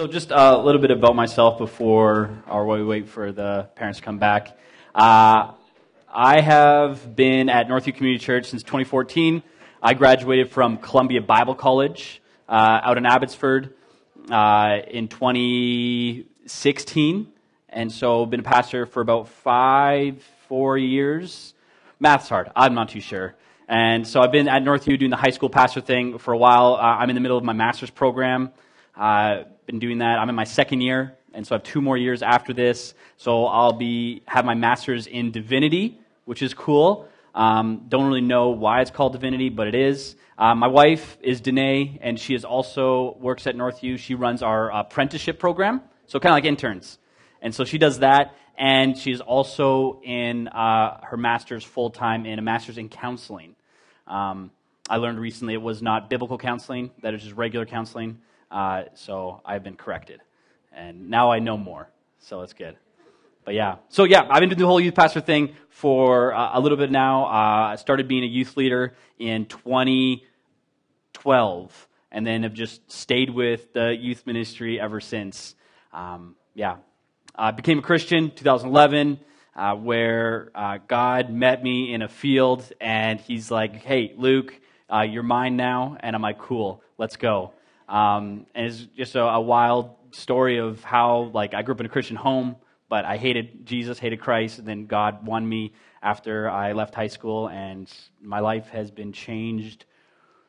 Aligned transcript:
So, 0.00 0.06
just 0.06 0.30
a 0.30 0.56
little 0.56 0.80
bit 0.80 0.90
about 0.90 1.14
myself 1.14 1.58
before 1.58 2.42
or 2.48 2.64
while 2.64 2.78
we 2.78 2.84
wait 2.84 3.06
for 3.06 3.32
the 3.32 3.68
parents 3.74 3.98
to 3.98 4.02
come 4.02 4.16
back. 4.16 4.58
Uh, 4.94 5.52
I 6.08 6.40
have 6.40 7.14
been 7.14 7.50
at 7.50 7.68
Northview 7.68 7.94
Community 7.94 8.24
Church 8.24 8.46
since 8.46 8.62
2014. 8.62 9.42
I 9.82 9.92
graduated 9.92 10.52
from 10.52 10.78
Columbia 10.78 11.20
Bible 11.20 11.54
College 11.54 12.22
uh, 12.48 12.80
out 12.82 12.96
in 12.96 13.04
Abbotsford 13.04 13.74
uh, 14.30 14.78
in 14.88 15.08
2016, 15.08 17.28
and 17.68 17.92
so 17.92 18.24
been 18.24 18.40
a 18.40 18.42
pastor 18.42 18.86
for 18.86 19.02
about 19.02 19.28
five, 19.28 20.26
four 20.48 20.78
years. 20.78 21.52
Math's 21.98 22.30
hard. 22.30 22.50
I'm 22.56 22.72
not 22.72 22.88
too 22.88 23.02
sure. 23.02 23.34
And 23.68 24.08
so 24.08 24.22
I've 24.22 24.32
been 24.32 24.48
at 24.48 24.62
Northview 24.62 24.98
doing 24.98 25.10
the 25.10 25.18
high 25.18 25.28
school 25.28 25.50
pastor 25.50 25.82
thing 25.82 26.16
for 26.16 26.32
a 26.32 26.38
while. 26.38 26.76
Uh, 26.76 26.84
I'm 26.84 27.10
in 27.10 27.16
the 27.16 27.20
middle 27.20 27.36
of 27.36 27.44
my 27.44 27.52
master's 27.52 27.90
program. 27.90 28.50
Uh, 28.96 29.44
been 29.70 29.78
doing 29.78 29.98
that. 29.98 30.18
I'm 30.18 30.28
in 30.28 30.34
my 30.34 30.44
second 30.44 30.80
year, 30.80 31.16
and 31.32 31.46
so 31.46 31.54
I 31.54 31.58
have 31.58 31.62
two 31.62 31.80
more 31.80 31.96
years 31.96 32.22
after 32.22 32.52
this. 32.52 32.92
So 33.16 33.46
I'll 33.46 33.72
be 33.72 34.22
have 34.26 34.44
my 34.44 34.54
master's 34.54 35.06
in 35.06 35.30
divinity, 35.30 36.00
which 36.24 36.42
is 36.42 36.54
cool. 36.54 37.08
Um, 37.36 37.84
don't 37.88 38.06
really 38.08 38.20
know 38.20 38.50
why 38.50 38.80
it's 38.80 38.90
called 38.90 39.12
divinity, 39.12 39.48
but 39.48 39.68
it 39.68 39.76
is. 39.76 40.16
Uh, 40.36 40.56
my 40.56 40.66
wife 40.66 41.18
is 41.22 41.40
Danae, 41.40 42.00
and 42.02 42.18
she 42.18 42.34
is 42.34 42.44
also 42.44 43.16
works 43.20 43.46
at 43.46 43.54
Northview. 43.54 43.96
She 43.96 44.16
runs 44.16 44.42
our 44.42 44.72
apprenticeship 44.72 45.38
program, 45.38 45.82
so 46.06 46.18
kind 46.18 46.32
of 46.32 46.36
like 46.38 46.46
interns. 46.46 46.98
And 47.40 47.54
so 47.54 47.64
she 47.64 47.78
does 47.78 48.00
that, 48.00 48.34
and 48.58 48.98
she's 48.98 49.20
also 49.20 50.00
in 50.02 50.48
uh, 50.48 51.00
her 51.04 51.16
master's 51.16 51.62
full 51.62 51.90
time 51.90 52.26
in 52.26 52.40
a 52.40 52.42
master's 52.42 52.76
in 52.76 52.88
counseling. 52.88 53.54
Um, 54.08 54.50
I 54.88 54.96
learned 54.96 55.20
recently 55.20 55.54
it 55.54 55.62
was 55.62 55.80
not 55.80 56.10
biblical 56.10 56.38
counseling; 56.38 56.90
that 57.02 57.14
is 57.14 57.22
just 57.22 57.36
regular 57.36 57.66
counseling. 57.66 58.18
Uh, 58.50 58.84
so 58.94 59.40
I've 59.44 59.62
been 59.62 59.76
corrected. 59.76 60.20
And 60.72 61.10
now 61.10 61.30
I 61.30 61.38
know 61.38 61.56
more. 61.56 61.88
So 62.18 62.40
it's 62.42 62.52
good. 62.52 62.76
But 63.44 63.54
yeah. 63.54 63.76
So 63.88 64.02
yeah, 64.04 64.26
I've 64.28 64.40
been 64.40 64.48
doing 64.48 64.58
the 64.58 64.66
whole 64.66 64.80
youth 64.80 64.94
pastor 64.94 65.20
thing 65.20 65.54
for 65.68 66.34
uh, 66.34 66.50
a 66.54 66.60
little 66.60 66.78
bit 66.78 66.90
now. 66.90 67.26
Uh, 67.26 67.72
I 67.72 67.76
started 67.76 68.08
being 68.08 68.24
a 68.24 68.26
youth 68.26 68.56
leader 68.56 68.94
in 69.18 69.46
2012 69.46 71.88
and 72.12 72.26
then 72.26 72.42
have 72.42 72.54
just 72.54 72.90
stayed 72.90 73.30
with 73.30 73.72
the 73.72 73.96
youth 73.96 74.26
ministry 74.26 74.80
ever 74.80 75.00
since. 75.00 75.54
Um, 75.92 76.34
yeah. 76.54 76.78
I 77.34 77.52
became 77.52 77.78
a 77.78 77.82
Christian 77.82 78.30
2011. 78.30 79.20
Uh, 79.52 79.74
where 79.74 80.48
uh, 80.54 80.78
God 80.86 81.28
met 81.28 81.60
me 81.62 81.92
in 81.92 82.02
a 82.02 82.08
field 82.08 82.72
and 82.80 83.20
he's 83.20 83.50
like, 83.50 83.82
hey, 83.82 84.14
Luke, 84.16 84.54
uh, 84.88 85.00
you're 85.00 85.24
mine 85.24 85.56
now. 85.56 85.96
And 86.00 86.14
I'm 86.14 86.22
like, 86.22 86.38
cool, 86.38 86.84
let's 86.98 87.16
go. 87.16 87.52
Um, 87.90 88.46
and 88.54 88.66
it's 88.66 88.86
just 88.96 89.16
a, 89.16 89.24
a, 89.24 89.40
wild 89.40 89.90
story 90.12 90.58
of 90.58 90.84
how, 90.84 91.32
like, 91.34 91.54
I 91.54 91.62
grew 91.62 91.74
up 91.74 91.80
in 91.80 91.86
a 91.86 91.88
Christian 91.88 92.14
home, 92.14 92.54
but 92.88 93.04
I 93.04 93.16
hated 93.16 93.66
Jesus, 93.66 93.98
hated 93.98 94.20
Christ, 94.20 94.60
and 94.60 94.68
then 94.68 94.86
God 94.86 95.26
won 95.26 95.46
me 95.48 95.72
after 96.00 96.48
I 96.48 96.72
left 96.72 96.94
high 96.94 97.08
school, 97.08 97.48
and 97.48 97.92
my 98.22 98.38
life 98.38 98.68
has 98.68 98.92
been 98.92 99.12
changed 99.12 99.86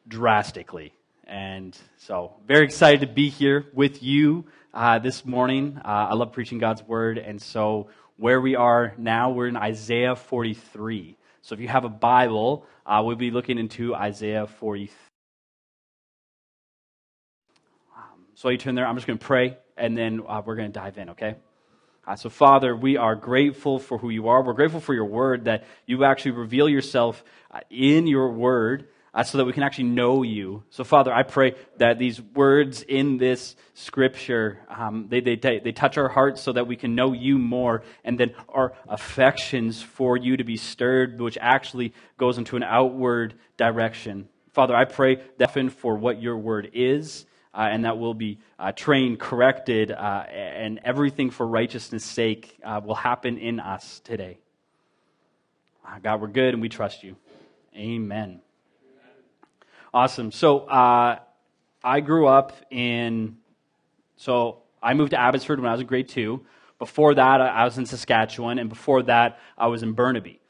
drastically. 0.07 0.93
And 1.25 1.75
so, 1.97 2.35
very 2.45 2.63
excited 2.63 3.01
to 3.01 3.07
be 3.07 3.29
here 3.29 3.65
with 3.73 4.03
you 4.03 4.45
uh, 4.71 4.99
this 4.99 5.25
morning. 5.25 5.81
Uh, 5.83 6.09
I 6.11 6.13
love 6.13 6.33
preaching 6.33 6.59
God's 6.59 6.83
word, 6.83 7.17
and 7.17 7.41
so 7.41 7.89
where 8.17 8.39
we 8.39 8.55
are 8.55 8.93
now, 8.99 9.31
we're 9.31 9.47
in 9.47 9.57
Isaiah 9.57 10.15
43. 10.15 11.17
So, 11.41 11.55
if 11.55 11.59
you 11.59 11.69
have 11.69 11.85
a 11.85 11.89
Bible, 11.89 12.67
uh, 12.85 13.01
we'll 13.03 13.15
be 13.15 13.31
looking 13.31 13.57
into 13.57 13.95
Isaiah 13.95 14.45
43. 14.45 15.10
So 18.41 18.49
you 18.49 18.57
turn 18.57 18.73
there, 18.73 18.87
I'm 18.87 18.95
just 18.95 19.05
going 19.05 19.19
to 19.19 19.23
pray, 19.23 19.55
and 19.77 19.95
then 19.95 20.23
uh, 20.27 20.41
we're 20.43 20.55
going 20.55 20.71
to 20.71 20.73
dive 20.73 20.97
in, 20.97 21.11
okay? 21.11 21.35
Uh, 22.07 22.15
so, 22.15 22.27
Father, 22.27 22.75
we 22.75 22.97
are 22.97 23.15
grateful 23.15 23.77
for 23.77 23.99
who 23.99 24.09
you 24.09 24.29
are. 24.29 24.41
We're 24.41 24.53
grateful 24.53 24.79
for 24.79 24.95
your 24.95 25.05
word, 25.05 25.45
that 25.45 25.67
you 25.85 26.05
actually 26.05 26.31
reveal 26.31 26.67
yourself 26.67 27.23
uh, 27.51 27.59
in 27.69 28.07
your 28.07 28.31
word 28.31 28.87
uh, 29.13 29.21
so 29.21 29.37
that 29.37 29.45
we 29.45 29.53
can 29.53 29.61
actually 29.61 29.89
know 29.89 30.23
you. 30.23 30.63
So, 30.71 30.83
Father, 30.83 31.13
I 31.13 31.21
pray 31.21 31.53
that 31.77 31.99
these 31.99 32.19
words 32.19 32.81
in 32.81 33.17
this 33.17 33.55
scripture, 33.75 34.57
um, 34.69 35.05
they, 35.07 35.19
they, 35.19 35.35
they 35.35 35.71
touch 35.71 35.99
our 35.99 36.09
hearts 36.09 36.41
so 36.41 36.51
that 36.51 36.65
we 36.65 36.75
can 36.75 36.95
know 36.95 37.13
you 37.13 37.37
more, 37.37 37.83
and 38.03 38.19
then 38.19 38.33
our 38.49 38.73
affections 38.89 39.83
for 39.83 40.17
you 40.17 40.35
to 40.37 40.43
be 40.43 40.57
stirred, 40.57 41.21
which 41.21 41.37
actually 41.39 41.93
goes 42.17 42.39
into 42.39 42.55
an 42.55 42.63
outward 42.63 43.35
direction. 43.57 44.27
Father, 44.51 44.75
I 44.75 44.85
pray 44.85 45.21
that 45.37 45.53
for 45.73 45.95
what 45.95 46.19
your 46.19 46.39
word 46.39 46.71
is 46.73 47.27
uh, 47.53 47.67
and 47.69 47.85
that 47.85 47.97
we'll 47.97 48.13
be 48.13 48.39
uh, 48.59 48.71
trained, 48.71 49.19
corrected, 49.19 49.91
uh, 49.91 50.25
and 50.31 50.79
everything 50.83 51.29
for 51.29 51.45
righteousness' 51.45 52.05
sake 52.05 52.57
uh, 52.63 52.79
will 52.83 52.95
happen 52.95 53.37
in 53.37 53.59
us 53.59 53.99
today. 54.03 54.39
Uh, 55.85 55.99
God, 56.01 56.21
we're 56.21 56.27
good 56.27 56.53
and 56.53 56.61
we 56.61 56.69
trust 56.69 57.03
you. 57.03 57.15
Amen. 57.75 58.41
Awesome. 59.93 60.31
So 60.31 60.59
uh, 60.59 61.19
I 61.83 61.99
grew 61.99 62.27
up 62.27 62.53
in, 62.69 63.37
so 64.15 64.59
I 64.81 64.93
moved 64.93 65.11
to 65.11 65.19
Abbotsford 65.19 65.59
when 65.59 65.67
I 65.67 65.73
was 65.73 65.81
in 65.81 65.87
grade 65.87 66.07
two. 66.07 66.45
Before 66.79 67.13
that, 67.13 67.41
I 67.41 67.65
was 67.65 67.77
in 67.77 67.85
Saskatchewan, 67.85 68.57
and 68.57 68.67
before 68.67 69.03
that, 69.03 69.39
I 69.57 69.67
was 69.67 69.83
in 69.83 69.93
Burnaby 69.93 70.40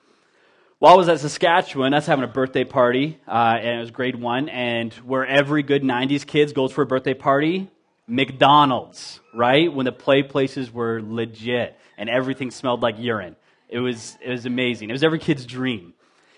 while 0.81 0.96
I 0.96 0.97
was 0.97 1.09
at 1.09 1.19
Saskatchewan, 1.19 1.94
I 1.94 1.97
was 1.97 2.08
having 2.08 2.24
a 2.24 2.28
birthday 2.28 2.64
party, 2.64 3.19
uh, 3.28 3.56
and 3.59 3.78
it 3.78 3.80
was 3.81 3.92
grade 3.92 4.16
one, 4.16 4.50
and 4.50 4.92
where 5.06 5.24
every 5.24 5.62
good 5.62 5.84
90s 5.84 6.25
kids 6.25 6.53
goes 6.53 6.72
for 6.72 6.81
a 6.81 6.88
birthday 6.88 7.14
party, 7.14 7.69
McDonald's, 8.08 9.20
right? 9.31 9.72
When 9.72 9.86
the 9.86 9.91
play 9.91 10.24
places 10.24 10.74
were 10.74 11.00
legit 11.00 11.78
and 12.00 12.09
everything 12.09 12.50
smelled 12.50 12.81
like 12.81 12.96
urine. 12.97 13.36
It 13.70 13.78
was, 13.78 14.18
it 14.25 14.31
was 14.31 14.47
amazing. 14.47 14.90
It 14.90 14.94
was 14.94 15.03
every 15.03 15.20
kid's 15.20 15.46
dream. 15.46 15.94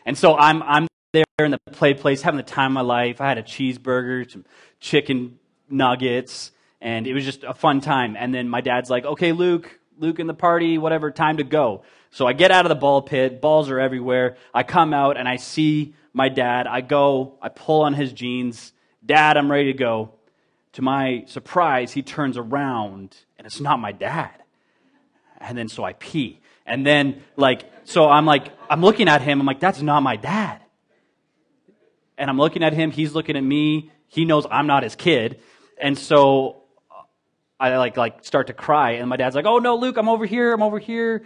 And 0.05 0.17
so 0.17 0.35
I'm, 0.35 0.61
I'm 0.63 0.87
there 1.13 1.23
in 1.39 1.51
the 1.51 1.59
play 1.71 1.93
place 1.93 2.21
having 2.21 2.35
the 2.35 2.43
time 2.43 2.71
of 2.71 2.73
my 2.73 2.81
life. 2.81 3.21
I 3.21 3.29
had 3.29 3.37
a 3.37 3.43
cheeseburger, 3.43 4.29
some 4.29 4.43
chicken 4.81 5.39
nuggets, 5.69 6.51
and 6.81 7.07
it 7.07 7.13
was 7.13 7.23
just 7.23 7.45
a 7.45 7.53
fun 7.53 7.79
time. 7.79 8.17
And 8.19 8.35
then 8.35 8.49
my 8.49 8.59
dad's 8.59 8.89
like, 8.89 9.05
okay, 9.05 9.31
Luke, 9.31 9.79
Luke 9.97 10.19
in 10.19 10.27
the 10.27 10.33
party, 10.33 10.77
whatever, 10.77 11.11
time 11.11 11.37
to 11.37 11.45
go. 11.45 11.83
So 12.13 12.27
I 12.27 12.33
get 12.33 12.51
out 12.51 12.63
of 12.63 12.69
the 12.69 12.75
ball 12.75 13.01
pit, 13.01 13.41
balls 13.41 13.71
are 13.71 13.79
everywhere. 13.79 14.37
I 14.53 14.61
come 14.61 14.93
out 14.93 15.17
and 15.17 15.27
I 15.27 15.37
see 15.37 15.95
my 16.13 16.29
dad. 16.29 16.67
I 16.67 16.81
go, 16.81 17.39
I 17.41 17.49
pull 17.49 17.81
on 17.81 17.95
his 17.95 18.13
jeans. 18.13 18.71
Dad, 19.03 19.35
I'm 19.35 19.49
ready 19.49 19.73
to 19.73 19.77
go. 19.77 20.11
To 20.73 20.83
my 20.83 21.23
surprise, 21.25 21.91
he 21.91 22.03
turns 22.03 22.37
around 22.37 23.17
and 23.35 23.47
it's 23.47 23.59
not 23.59 23.79
my 23.79 23.91
dad. 23.91 24.29
And 25.39 25.57
then 25.57 25.67
so 25.67 25.83
I 25.83 25.93
pee. 25.93 26.39
And 26.67 26.85
then, 26.85 27.23
like, 27.35 27.63
so 27.83 28.07
I'm 28.07 28.27
like, 28.27 28.49
I'm 28.69 28.81
looking 28.81 29.07
at 29.07 29.23
him. 29.23 29.39
I'm 29.39 29.47
like, 29.47 29.59
that's 29.59 29.81
not 29.81 30.03
my 30.03 30.15
dad. 30.15 30.61
And 32.19 32.29
I'm 32.29 32.37
looking 32.37 32.63
at 32.63 32.73
him. 32.73 32.91
He's 32.91 33.15
looking 33.15 33.35
at 33.35 33.43
me. 33.43 33.91
He 34.07 34.25
knows 34.25 34.45
I'm 34.51 34.67
not 34.67 34.83
his 34.83 34.95
kid. 34.95 35.39
And 35.81 35.97
so 35.97 36.61
uh, 36.91 37.01
I 37.59 37.75
like, 37.77 37.97
like 37.97 38.23
start 38.23 38.47
to 38.47 38.53
cry. 38.53 38.91
And 38.91 39.09
my 39.09 39.17
dad's 39.17 39.35
like, 39.35 39.45
oh 39.45 39.57
no, 39.57 39.77
Luke, 39.77 39.97
I'm 39.97 40.07
over 40.07 40.27
here. 40.27 40.53
I'm 40.53 40.61
over 40.61 40.77
here. 40.77 41.25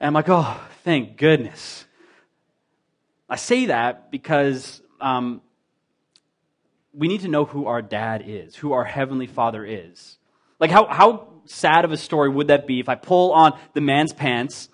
And 0.00 0.08
I'm 0.08 0.14
like, 0.14 0.28
oh, 0.28 0.60
thank 0.84 1.16
goodness. 1.16 1.84
I 3.28 3.36
say 3.36 3.66
that 3.66 4.10
because 4.10 4.80
um, 5.00 5.40
we 6.92 7.08
need 7.08 7.22
to 7.22 7.28
know 7.28 7.44
who 7.44 7.66
our 7.66 7.82
dad 7.82 8.24
is, 8.26 8.54
who 8.56 8.72
our 8.72 8.84
heavenly 8.84 9.26
father 9.26 9.64
is. 9.64 10.18
Like, 10.60 10.70
how, 10.70 10.86
how 10.86 11.28
sad 11.46 11.84
of 11.84 11.92
a 11.92 11.96
story 11.96 12.28
would 12.28 12.48
that 12.48 12.66
be 12.66 12.80
if 12.80 12.88
I 12.88 12.94
pull 12.94 13.32
on 13.32 13.58
the 13.74 13.80
man's 13.80 14.12
pants, 14.12 14.68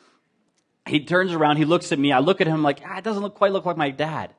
he 0.87 1.05
turns 1.05 1.33
around, 1.33 1.57
he 1.57 1.65
looks 1.65 1.93
at 1.93 1.99
me, 1.99 2.13
I 2.13 2.19
look 2.19 2.41
at 2.41 2.47
him 2.47 2.63
like, 2.63 2.81
ah, 2.85 2.99
it 2.99 3.05
doesn't 3.05 3.23
look, 3.23 3.35
quite 3.35 3.53
look 3.53 3.65
like 3.65 3.77
my 3.77 3.91
dad. 3.91 4.35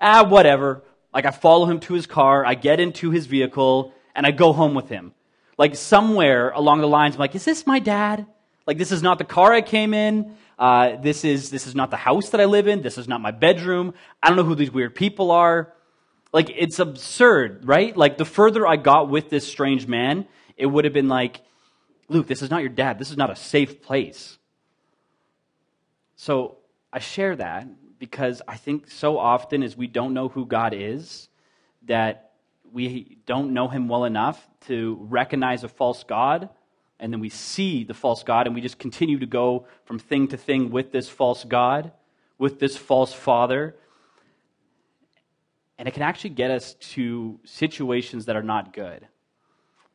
Ah, 0.00 0.24
whatever. 0.24 0.82
Like, 1.12 1.26
I 1.26 1.32
follow 1.32 1.66
him 1.66 1.80
to 1.80 1.94
his 1.94 2.06
car, 2.06 2.46
I 2.46 2.54
get 2.54 2.78
into 2.78 3.10
his 3.10 3.26
vehicle, 3.26 3.92
and 4.14 4.26
I 4.26 4.30
go 4.30 4.52
home 4.52 4.74
with 4.74 4.88
him. 4.88 5.12
Like, 5.58 5.74
somewhere 5.74 6.50
along 6.50 6.80
the 6.80 6.88
lines, 6.88 7.16
I'm 7.16 7.20
like, 7.20 7.34
is 7.34 7.44
this 7.44 7.66
my 7.66 7.80
dad? 7.80 8.26
Like, 8.70 8.78
this 8.78 8.92
is 8.92 9.02
not 9.02 9.18
the 9.18 9.24
car 9.24 9.52
I 9.52 9.62
came 9.62 9.92
in. 9.92 10.36
Uh, 10.56 10.94
this, 10.94 11.24
is, 11.24 11.50
this 11.50 11.66
is 11.66 11.74
not 11.74 11.90
the 11.90 11.96
house 11.96 12.28
that 12.28 12.40
I 12.40 12.44
live 12.44 12.68
in. 12.68 12.82
This 12.82 12.98
is 12.98 13.08
not 13.08 13.20
my 13.20 13.32
bedroom. 13.32 13.94
I 14.22 14.28
don't 14.28 14.36
know 14.36 14.44
who 14.44 14.54
these 14.54 14.70
weird 14.70 14.94
people 14.94 15.32
are. 15.32 15.72
Like, 16.32 16.50
it's 16.56 16.78
absurd, 16.78 17.66
right? 17.66 17.96
Like, 17.96 18.16
the 18.16 18.24
further 18.24 18.64
I 18.64 18.76
got 18.76 19.10
with 19.10 19.28
this 19.28 19.44
strange 19.44 19.88
man, 19.88 20.28
it 20.56 20.66
would 20.66 20.84
have 20.84 20.94
been 20.94 21.08
like, 21.08 21.40
Luke, 22.06 22.28
this 22.28 22.42
is 22.42 22.50
not 22.50 22.60
your 22.60 22.68
dad. 22.68 23.00
This 23.00 23.10
is 23.10 23.16
not 23.16 23.28
a 23.28 23.34
safe 23.34 23.82
place. 23.82 24.38
So 26.14 26.58
I 26.92 27.00
share 27.00 27.34
that 27.34 27.66
because 27.98 28.40
I 28.46 28.56
think 28.56 28.88
so 28.88 29.18
often 29.18 29.64
as 29.64 29.76
we 29.76 29.88
don't 29.88 30.14
know 30.14 30.28
who 30.28 30.46
God 30.46 30.74
is, 30.76 31.28
that 31.86 32.34
we 32.72 33.18
don't 33.26 33.52
know 33.52 33.66
him 33.66 33.88
well 33.88 34.04
enough 34.04 34.48
to 34.68 34.96
recognize 35.10 35.64
a 35.64 35.68
false 35.68 36.04
God 36.04 36.50
and 37.00 37.12
then 37.12 37.18
we 37.18 37.30
see 37.30 37.82
the 37.82 37.94
false 37.94 38.22
God, 38.22 38.46
and 38.46 38.54
we 38.54 38.60
just 38.60 38.78
continue 38.78 39.18
to 39.18 39.26
go 39.26 39.66
from 39.84 39.98
thing 39.98 40.28
to 40.28 40.36
thing 40.36 40.70
with 40.70 40.92
this 40.92 41.08
false 41.08 41.44
God, 41.44 41.92
with 42.38 42.60
this 42.60 42.76
false 42.76 43.12
father. 43.12 43.74
And 45.78 45.88
it 45.88 45.94
can 45.94 46.02
actually 46.02 46.30
get 46.30 46.50
us 46.50 46.74
to 46.92 47.40
situations 47.44 48.26
that 48.26 48.36
are 48.36 48.42
not 48.42 48.74
good. 48.74 49.08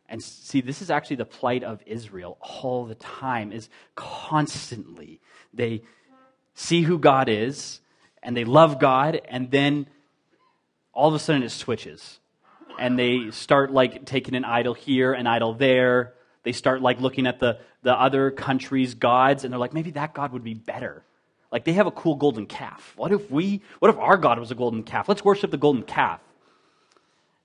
And 0.10 0.22
see, 0.22 0.62
this 0.62 0.82
is 0.82 0.90
actually 0.90 1.18
the 1.18 1.26
plight 1.26 1.64
of 1.64 1.82
Israel 1.86 2.38
all 2.42 2.86
the 2.86 2.96
time, 2.96 3.52
is 3.52 3.70
constantly. 3.94 5.22
They 5.54 5.84
see 6.56 6.82
who 6.82 6.98
God 6.98 7.30
is, 7.30 7.82
and 8.24 8.36
they 8.36 8.46
love 8.46 8.80
God, 8.80 9.22
and 9.30 9.52
then 9.52 9.88
all 10.92 11.08
of 11.08 11.14
a 11.14 11.20
sudden 11.20 11.44
it 11.44 11.52
switches. 11.52 12.20
And 12.80 12.98
they 12.98 13.30
start 13.30 13.72
like 13.72 14.06
taking 14.06 14.34
an 14.34 14.44
idol 14.44 14.74
here, 14.74 15.14
an 15.14 15.28
idol 15.28 15.54
there. 15.54 16.14
They 16.46 16.52
start 16.52 16.84
like 16.84 17.02
looking 17.02 17.26
at 17.26 17.40
the, 17.40 17.58
the 17.82 18.00
other 18.00 18.30
countries' 18.30 18.94
gods, 18.94 19.44
and 19.44 19.52
they're 19.52 19.60
like, 19.60 19.74
maybe 19.74 19.90
that 19.92 20.14
God 20.14 20.32
would 20.32 20.44
be 20.44 20.54
better. 20.54 21.04
Like 21.52 21.66
they 21.66 21.74
have 21.74 21.88
a 21.88 21.92
cool 21.92 22.16
golden 22.16 22.46
calf. 22.46 22.94
What 22.96 23.12
if 23.12 23.32
we, 23.32 23.62
what 23.80 23.90
if 23.90 23.98
our 23.98 24.16
God 24.16 24.38
was 24.38 24.52
a 24.52 24.56
golden 24.56 24.84
calf? 24.84 25.10
Let's 25.10 25.26
worship 25.26 25.50
the 25.50 25.58
golden 25.58 25.82
calf. 25.82 26.22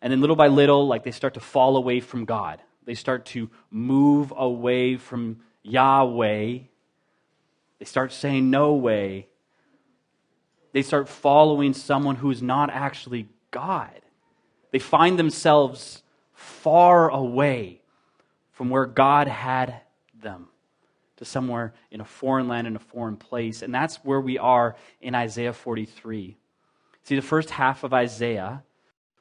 And 0.03 0.13
then 0.13 0.21
little 0.21 0.37
by 0.37 0.49
little, 0.49 0.87
like 0.87 1.03
they 1.03 1.13
start 1.13 1.35
to 1.35 1.41
fall 1.41 1.79
away 1.79 2.01
from 2.01 2.27
God. 2.27 2.61
They 2.85 2.95
start 2.95 3.25
to 3.27 3.49
move 3.71 4.35
away 4.37 4.99
from 4.99 5.41
Yahweh. 5.63 6.59
They 7.79 7.85
start 7.85 8.13
saying 8.13 8.51
no 8.51 8.75
way. 8.75 9.29
They 10.73 10.83
start 10.83 11.09
following 11.09 11.73
someone 11.73 12.17
who's 12.17 12.43
not 12.43 12.69
actually 12.69 13.29
God. 13.51 14.03
They 14.73 14.79
find 14.79 15.19
themselves 15.19 16.03
far 16.35 17.09
away 17.09 17.80
from 18.61 18.69
where 18.69 18.85
God 18.85 19.27
had 19.27 19.81
them 20.21 20.49
to 21.17 21.25
somewhere 21.25 21.73
in 21.91 22.03
a 22.03 22.05
foreign 22.05 22.47
land, 22.47 22.67
in 22.67 22.77
a 22.77 22.79
foreign 22.79 23.17
place. 23.17 23.63
And 23.63 23.75
that's 23.75 23.97
where 24.05 24.21
we 24.21 24.37
are 24.37 24.77
in 25.01 25.15
Isaiah 25.15 25.55
43. 25.55 26.37
See, 27.05 27.17
the 27.17 27.23
first 27.23 27.49
half 27.49 27.85
of 27.85 27.95
Isaiah, 27.95 28.63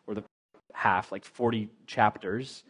or 0.05 0.13
the 0.13 0.25
half, 0.73 1.13
like 1.13 1.23
40 1.23 1.69
chapters, 1.87 2.65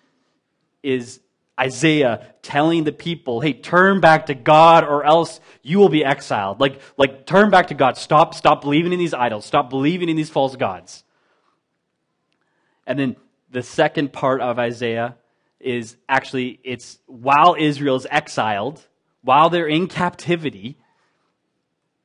is 0.84 1.22
Isaiah 1.60 2.36
telling 2.44 2.84
the 2.84 2.92
people, 2.92 3.42
hey, 3.42 3.54
turn 3.54 4.00
back 4.00 4.28
to 4.28 4.36
God 4.36 4.84
or 4.84 5.04
else 5.04 5.40
you 5.64 5.80
will 5.80 5.90
be 5.90 6.06
exiled. 6.06 6.60
Like, 6.60 6.80
like 6.98 7.26
turn 7.26 7.50
back 7.50 7.70
to 7.70 7.74
God. 7.74 7.98
Stop, 7.98 8.36
stop 8.36 8.62
believing 8.62 8.94
in 8.94 9.00
these 9.00 9.16
idols. 9.16 9.44
Stop 9.44 9.72
believing 9.72 10.08
in 10.08 10.16
these 10.16 10.30
false 10.30 10.56
gods. 10.56 11.04
And 12.86 13.00
then 13.00 13.16
the 13.50 13.64
second 13.64 14.14
part 14.14 14.40
of 14.40 14.60
Isaiah 14.60 15.16
is 15.60 15.98
actually 16.08 16.60
it's 16.64 17.00
while 17.08 17.56
Israel 17.58 17.96
is 17.96 18.08
exiled, 18.10 18.86
while 19.22 19.50
they're 19.50 19.68
in 19.68 19.88
captivity, 19.88 20.78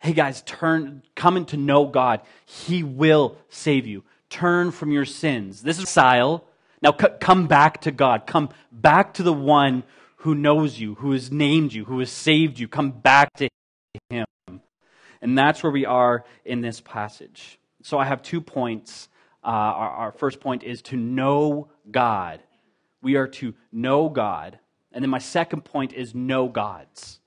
hey 0.00 0.12
guys, 0.12 0.42
turn, 0.42 1.02
coming 1.14 1.46
to 1.46 1.56
know 1.56 1.86
God. 1.86 2.20
He 2.44 2.82
will 2.82 3.38
save 3.48 3.86
you. 3.86 4.04
Turn 4.28 4.70
from 4.70 4.92
your 4.92 5.04
sins. 5.04 5.62
This 5.62 5.78
is 5.78 5.84
exile. 5.84 6.44
Now 6.82 6.94
c- 7.00 7.06
come 7.20 7.46
back 7.46 7.80
to 7.82 7.90
God. 7.90 8.26
Come 8.26 8.50
back 8.70 9.14
to 9.14 9.22
the 9.22 9.32
one 9.32 9.84
who 10.16 10.34
knows 10.34 10.78
you, 10.78 10.96
who 10.96 11.12
has 11.12 11.30
named 11.30 11.72
you, 11.72 11.84
who 11.84 12.00
has 12.00 12.10
saved 12.10 12.58
you. 12.58 12.68
Come 12.68 12.90
back 12.90 13.32
to 13.34 13.48
him. 14.10 14.26
And 15.22 15.38
that's 15.38 15.62
where 15.62 15.72
we 15.72 15.86
are 15.86 16.24
in 16.44 16.60
this 16.60 16.80
passage. 16.80 17.58
So 17.82 17.98
I 17.98 18.04
have 18.04 18.22
two 18.22 18.42
points. 18.42 19.08
Uh, 19.42 19.48
our, 19.48 19.90
our 19.90 20.12
first 20.12 20.40
point 20.40 20.62
is 20.62 20.82
to 20.82 20.96
know 20.96 21.68
God. 21.90 22.40
We 23.04 23.16
are 23.16 23.28
to 23.28 23.54
know 23.70 24.08
God. 24.08 24.58
And 24.92 25.02
then 25.02 25.10
my 25.10 25.18
second 25.18 25.64
point 25.64 25.92
is 25.92 26.14
know 26.14 26.48
gods. 26.48 27.20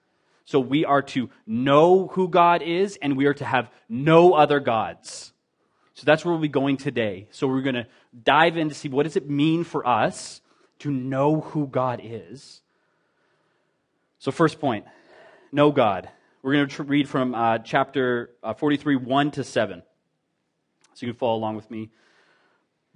So 0.46 0.60
we 0.60 0.86
are 0.86 1.02
to 1.02 1.30
know 1.46 2.08
who 2.08 2.30
God 2.30 2.62
is, 2.62 2.98
and 3.02 3.18
we 3.18 3.26
are 3.26 3.34
to 3.34 3.46
have 3.46 3.70
no 3.90 4.34
other 4.34 4.60
gods. 4.60 5.34
So 5.94 6.04
that's 6.06 6.24
where 6.24 6.34
we'll 6.34 6.42
be 6.42 6.48
going 6.48 6.78
today. 6.78 7.28
So 7.32 7.48
we're 7.48 7.62
going 7.62 7.76
to 7.76 7.88
dive 8.24 8.56
in 8.56 8.70
to 8.70 8.76
see 8.76 8.88
what 8.88 9.04
does 9.04 9.18
it 9.18 9.30
mean 9.30 9.64
for 9.64 9.86
us 9.86 10.42
to 10.80 10.92
know 10.92 11.42
who 11.42 11.68
God 11.68 12.00
is. 12.04 12.62
So 14.20 14.32
first 14.32 14.60
point, 14.60 14.86
know 15.52 15.72
God. 15.72 16.10
We're 16.42 16.54
going 16.54 16.68
to 16.70 16.84
read 16.84 17.10
from 17.10 17.36
uh, 17.36 17.60
chapter 17.60 18.32
uh, 18.42 18.54
43, 18.54 18.96
1 18.96 19.32
to 19.32 19.44
7. 19.44 19.84
So 20.94 21.06
you 21.06 21.12
can 21.12 21.20
follow 21.20 21.36
along 21.36 21.56
with 21.56 21.70
me. 21.70 21.90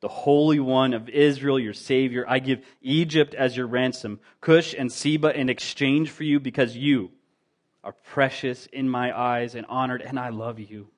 the 0.00 0.08
Holy 0.08 0.60
One 0.60 0.94
of 0.94 1.08
Israel, 1.08 1.58
your 1.58 1.74
Savior. 1.74 2.24
I 2.28 2.38
give 2.38 2.64
Egypt 2.82 3.34
as 3.34 3.56
your 3.56 3.66
ransom, 3.66 4.20
Cush 4.40 4.74
and 4.76 4.92
Seba 4.92 5.38
in 5.38 5.48
exchange 5.48 6.10
for 6.10 6.24
you, 6.24 6.38
because 6.38 6.76
you 6.76 7.10
are 7.82 7.94
precious 8.10 8.66
in 8.66 8.88
my 8.88 9.16
eyes 9.18 9.54
and 9.54 9.66
honored, 9.68 10.02
and 10.02 10.18
I 10.18 10.28
love 10.28 10.60
you. 10.60 10.88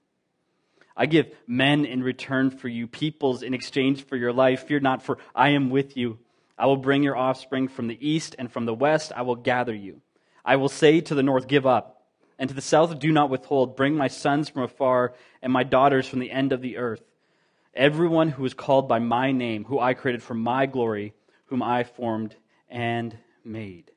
I 0.97 1.07
give 1.07 1.35
men 1.47 1.87
in 1.87 2.03
return 2.03 2.51
for 2.51 2.69
you, 2.69 2.87
peoples 2.87 3.43
in 3.43 3.55
exchange 3.55 4.05
for 4.05 4.17
your 4.17 4.33
life. 4.33 4.65
Fear 4.65 4.81
not, 4.81 5.03
for 5.03 5.19
I 5.35 5.51
am 5.51 5.71
with 5.71 5.97
you. 5.97 6.19
I 6.59 6.67
will 6.67 6.77
bring 6.77 7.03
your 7.03 7.17
offspring 7.17 7.69
from 7.69 7.87
the 7.87 8.07
east 8.07 8.37
and 8.39 8.53
from 8.53 8.67
the 8.67 8.75
west. 8.75 9.13
I 9.17 9.23
will 9.23 9.37
gather 9.37 9.75
you. 9.75 10.03
I 10.45 10.57
will 10.57 10.69
say 10.69 11.01
to 11.01 11.15
the 11.15 11.23
north, 11.23 11.49
Give 11.49 11.67
up, 11.67 12.03
and 12.39 12.49
to 12.51 12.55
the 12.55 12.61
south, 12.61 12.99
Do 12.99 13.13
not 13.13 13.31
withhold. 13.31 13.77
Bring 13.77 13.95
my 13.95 14.09
sons 14.09 14.51
from 14.51 14.63
afar 14.63 15.15
and 15.41 15.51
my 15.53 15.63
daughters 15.63 16.07
from 16.07 16.19
the 16.19 16.31
end 16.31 16.53
of 16.53 16.61
the 16.61 16.77
earth. 16.77 17.03
Everyone 17.75 18.29
who 18.29 18.45
is 18.45 18.55
called 18.55 18.89
by 18.89 18.99
my 18.99 19.33
name, 19.33 19.65
who 19.65 19.79
I 19.79 19.95
created 19.95 20.23
for 20.23 20.35
my 20.35 20.67
glory, 20.67 21.15
whom 21.47 21.63
I 21.63 21.85
formed 21.85 22.35
and 22.69 23.17
made. 23.45 23.91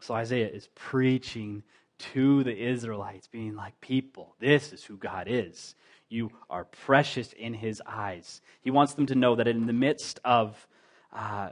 So 0.00 0.14
Isaiah 0.14 0.48
is 0.48 0.68
preaching 0.74 1.62
to 1.98 2.44
the 2.44 2.56
Israelites, 2.56 3.28
being 3.28 3.54
like, 3.54 3.80
People, 3.80 4.34
this 4.38 4.72
is 4.72 4.84
who 4.84 4.96
God 4.96 5.26
is. 5.28 5.74
You 6.08 6.30
are 6.50 6.64
precious 6.64 7.32
in 7.32 7.54
his 7.54 7.82
eyes. 7.86 8.40
He 8.60 8.70
wants 8.70 8.94
them 8.94 9.06
to 9.06 9.14
know 9.14 9.34
that 9.36 9.48
in 9.48 9.66
the 9.66 9.72
midst 9.72 10.20
of 10.24 10.66
uh, 11.12 11.50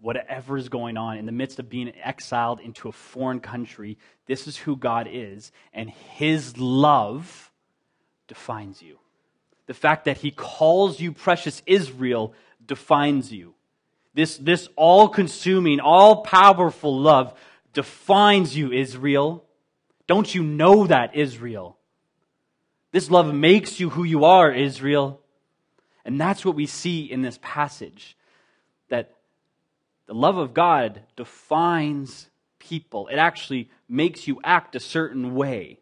whatever 0.00 0.56
is 0.56 0.68
going 0.68 0.96
on, 0.96 1.16
in 1.16 1.26
the 1.26 1.32
midst 1.32 1.58
of 1.58 1.68
being 1.68 1.92
exiled 2.04 2.60
into 2.60 2.88
a 2.88 2.92
foreign 2.92 3.40
country, 3.40 3.98
this 4.26 4.46
is 4.46 4.56
who 4.56 4.76
God 4.76 5.08
is, 5.10 5.50
and 5.72 5.90
his 5.90 6.58
love 6.58 7.50
defines 8.28 8.80
you. 8.80 8.98
The 9.66 9.74
fact 9.74 10.04
that 10.04 10.18
he 10.18 10.30
calls 10.30 11.00
you 11.00 11.12
precious 11.12 11.62
Israel 11.66 12.32
defines 12.64 13.32
you. 13.32 13.54
This, 14.14 14.36
this 14.36 14.68
all 14.76 15.08
consuming, 15.08 15.80
all 15.80 16.22
powerful 16.22 16.98
love 16.98 17.38
defines 17.72 18.56
you, 18.56 18.72
Israel. 18.72 19.44
Don't 20.06 20.34
you 20.34 20.42
know 20.42 20.86
that, 20.86 21.14
Israel? 21.14 21.76
This 22.92 23.10
love 23.10 23.34
makes 23.34 23.78
you 23.78 23.90
who 23.90 24.04
you 24.04 24.24
are, 24.24 24.50
Israel. 24.50 25.20
And 26.04 26.20
that's 26.20 26.44
what 26.44 26.54
we 26.54 26.66
see 26.66 27.04
in 27.04 27.22
this 27.22 27.38
passage 27.42 28.16
that 28.88 29.14
the 30.06 30.14
love 30.14 30.38
of 30.38 30.54
God 30.54 31.02
defines 31.16 32.30
people, 32.58 33.08
it 33.08 33.16
actually 33.16 33.70
makes 33.88 34.26
you 34.26 34.40
act 34.42 34.74
a 34.74 34.80
certain 34.80 35.34
way. 35.34 35.77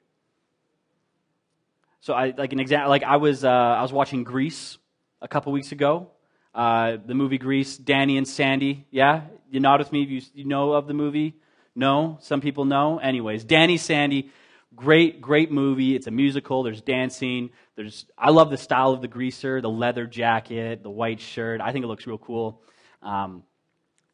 So 2.07 2.15
I 2.15 2.33
like 2.37 2.53
an 2.53 2.61
example. 2.61 2.89
Like 2.89 3.03
I 3.03 3.17
was 3.17 3.43
uh, 3.43 3.51
I 3.51 3.83
was 3.83 3.93
watching 3.93 4.23
Grease 4.23 4.79
a 5.21 5.27
couple 5.27 5.51
weeks 5.51 5.73
ago. 5.73 6.13
Uh, 6.55 6.99
the 7.05 7.15
movie 7.15 7.37
Grease, 7.37 7.77
Danny 7.77 8.17
and 8.17 8.29
Sandy. 8.29 8.87
Yeah, 8.93 9.23
you 9.51 9.59
nod 9.59 9.81
with 9.81 9.91
me. 9.91 10.05
If 10.05 10.11
you 10.11 10.23
you 10.33 10.45
know 10.45 10.75
of 10.75 10.87
the 10.87 10.95
movie. 10.95 11.35
No, 11.75 12.19
some 12.21 12.41
people 12.41 12.65
know. 12.65 12.99
Anyways, 12.99 13.43
Danny 13.43 13.77
Sandy, 13.77 14.31
great 14.77 15.21
great 15.21 15.51
movie. 15.51 15.97
It's 15.97 16.07
a 16.07 16.13
musical. 16.13 16.63
There's 16.63 16.81
dancing. 16.81 17.51
There's 17.75 18.07
I 18.17 18.31
love 18.31 18.51
the 18.51 18.57
style 18.57 18.93
of 18.93 19.01
the 19.01 19.09
greaser, 19.09 19.61
the 19.61 19.69
leather 19.69 20.07
jacket, 20.07 20.85
the 20.85 20.91
white 20.91 21.19
shirt. 21.19 21.61
I 21.61 21.73
think 21.73 21.85
it 21.85 21.89
looks 21.89 22.07
real 22.07 22.19
cool. 22.19 22.63
Um, 23.03 23.43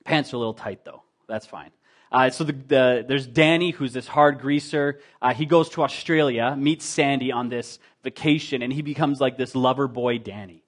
pants 0.02 0.32
are 0.32 0.36
a 0.36 0.38
little 0.38 0.54
tight 0.54 0.82
though. 0.86 1.02
That's 1.28 1.44
fine. 1.44 1.72
Uh, 2.12 2.28
so 2.28 2.44
the, 2.44 2.52
the, 2.52 3.04
there's 3.08 3.26
Danny, 3.26 3.70
who's 3.70 3.94
this 3.94 4.06
hard 4.06 4.38
greaser. 4.38 5.00
Uh, 5.22 5.32
he 5.32 5.46
goes 5.46 5.70
to 5.70 5.82
Australia, 5.82 6.54
meets 6.58 6.84
Sandy 6.84 7.32
on 7.32 7.48
this 7.48 7.78
vacation, 8.04 8.60
and 8.60 8.70
he 8.70 8.82
becomes 8.82 9.18
like 9.18 9.38
this 9.38 9.54
lover 9.54 9.88
boy 9.88 10.18
Danny. 10.18 10.62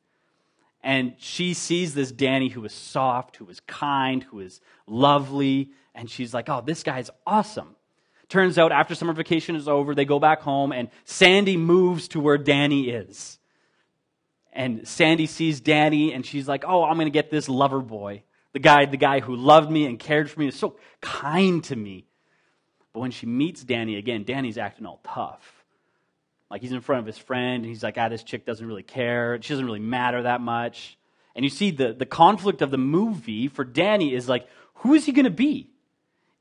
And 0.82 1.14
she 1.18 1.52
sees 1.52 1.92
this 1.94 2.10
Danny 2.10 2.48
who 2.48 2.64
is 2.64 2.72
soft, 2.72 3.36
who 3.36 3.48
is 3.50 3.60
kind, 3.60 4.22
who 4.22 4.40
is 4.40 4.62
lovely, 4.86 5.70
and 5.94 6.10
she's 6.10 6.32
like, 6.32 6.48
oh, 6.48 6.62
this 6.64 6.82
guy's 6.82 7.10
awesome. 7.26 7.76
Turns 8.30 8.56
out 8.56 8.72
after 8.72 8.94
summer 8.94 9.12
vacation 9.12 9.54
is 9.54 9.68
over, 9.68 9.94
they 9.94 10.06
go 10.06 10.18
back 10.18 10.40
home, 10.40 10.72
and 10.72 10.88
Sandy 11.04 11.58
moves 11.58 12.08
to 12.08 12.20
where 12.20 12.38
Danny 12.38 12.88
is. 12.88 13.38
And 14.50 14.88
Sandy 14.88 15.26
sees 15.26 15.60
Danny, 15.60 16.14
and 16.14 16.24
she's 16.24 16.48
like, 16.48 16.64
oh, 16.66 16.84
I'm 16.84 16.94
going 16.94 17.06
to 17.06 17.10
get 17.10 17.30
this 17.30 17.50
lover 17.50 17.80
boy 17.80 18.22
The 18.54 18.60
guy, 18.60 18.86
the 18.86 18.96
guy 18.96 19.20
who 19.20 19.36
loved 19.36 19.70
me 19.70 19.84
and 19.84 19.98
cared 19.98 20.30
for 20.30 20.40
me, 20.40 20.46
was 20.46 20.56
so 20.56 20.76
kind 21.00 21.62
to 21.64 21.76
me. 21.76 22.06
But 22.92 23.00
when 23.00 23.10
she 23.10 23.26
meets 23.26 23.62
Danny 23.62 23.96
again, 23.96 24.24
Danny's 24.24 24.56
acting 24.56 24.86
all 24.86 25.00
tough. 25.04 25.64
Like 26.50 26.62
he's 26.62 26.72
in 26.72 26.80
front 26.80 27.00
of 27.00 27.06
his 27.06 27.18
friend, 27.18 27.56
and 27.56 27.66
he's 27.66 27.82
like, 27.82 27.98
ah, 27.98 28.08
this 28.08 28.22
chick 28.22 28.46
doesn't 28.46 28.66
really 28.66 28.84
care. 28.84 29.38
She 29.42 29.52
doesn't 29.52 29.66
really 29.66 29.80
matter 29.80 30.22
that 30.22 30.40
much. 30.40 30.96
And 31.34 31.44
you 31.44 31.50
see 31.50 31.72
the, 31.72 31.92
the 31.92 32.06
conflict 32.06 32.62
of 32.62 32.70
the 32.70 32.78
movie 32.78 33.48
for 33.48 33.64
Danny 33.64 34.14
is 34.14 34.28
like, 34.28 34.48
who 34.76 34.94
is 34.94 35.04
he 35.04 35.12
going 35.12 35.24
to 35.24 35.30
be? 35.30 35.68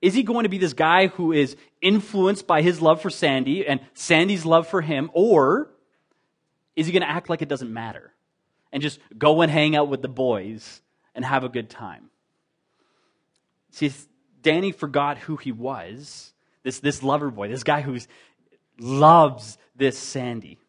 Is 0.02 0.14
he 0.14 0.22
going 0.22 0.44
to 0.44 0.50
be 0.50 0.58
this 0.58 0.74
guy 0.74 1.08
who 1.08 1.32
is 1.32 1.56
influenced 1.82 2.46
by 2.46 2.62
his 2.62 2.82
love 2.82 3.02
for 3.02 3.10
Sandy 3.10 3.66
and 3.66 3.80
Sandy's 3.94 4.46
love 4.46 4.68
for 4.68 4.82
him? 4.82 5.10
Or 5.14 5.72
is 6.76 6.86
he 6.86 6.92
going 6.92 7.04
to 7.04 7.10
act 7.10 7.30
like 7.30 7.42
it 7.42 7.50
doesn't 7.50 7.74
matter 7.74 8.12
and 8.72 8.84
just 8.84 9.00
go 9.18 9.42
and 9.42 9.52
hang 9.52 9.76
out 9.76 9.88
with 9.88 10.02
the 10.02 10.10
boys 10.10 10.82
and 11.16 11.24
have 11.24 11.44
a 11.44 11.50
good 11.50 11.70
time? 11.70 12.10
See, 13.72 13.92
Danny 14.42 14.72
forgot 14.72 15.18
who 15.18 15.38
he 15.38 15.52
was. 15.52 16.34
This, 16.64 16.80
this 16.80 17.04
lover 17.04 17.30
boy, 17.30 17.50
this 17.50 17.64
guy 17.64 17.82
who 17.82 17.98
loves 18.80 19.58
this 19.76 19.98
Sandy. 19.98 20.60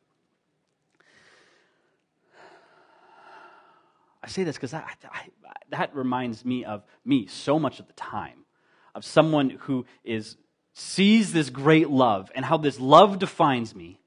I 4.22 4.28
say 4.28 4.42
this 4.42 4.56
because 4.56 4.72
that 4.72 5.94
reminds 5.94 6.44
me 6.44 6.64
of 6.64 6.82
me 7.04 7.26
so 7.26 7.58
much 7.58 7.78
of 7.78 7.86
the 7.86 7.92
time 7.92 8.44
of 8.94 9.04
someone 9.04 9.50
who 9.50 9.84
is 10.02 10.36
sees 10.72 11.32
this 11.32 11.50
great 11.50 11.88
love 11.88 12.30
and 12.34 12.44
how 12.44 12.56
this 12.56 12.80
love 12.80 13.18
defines 13.18 13.74
me. 13.74 14.00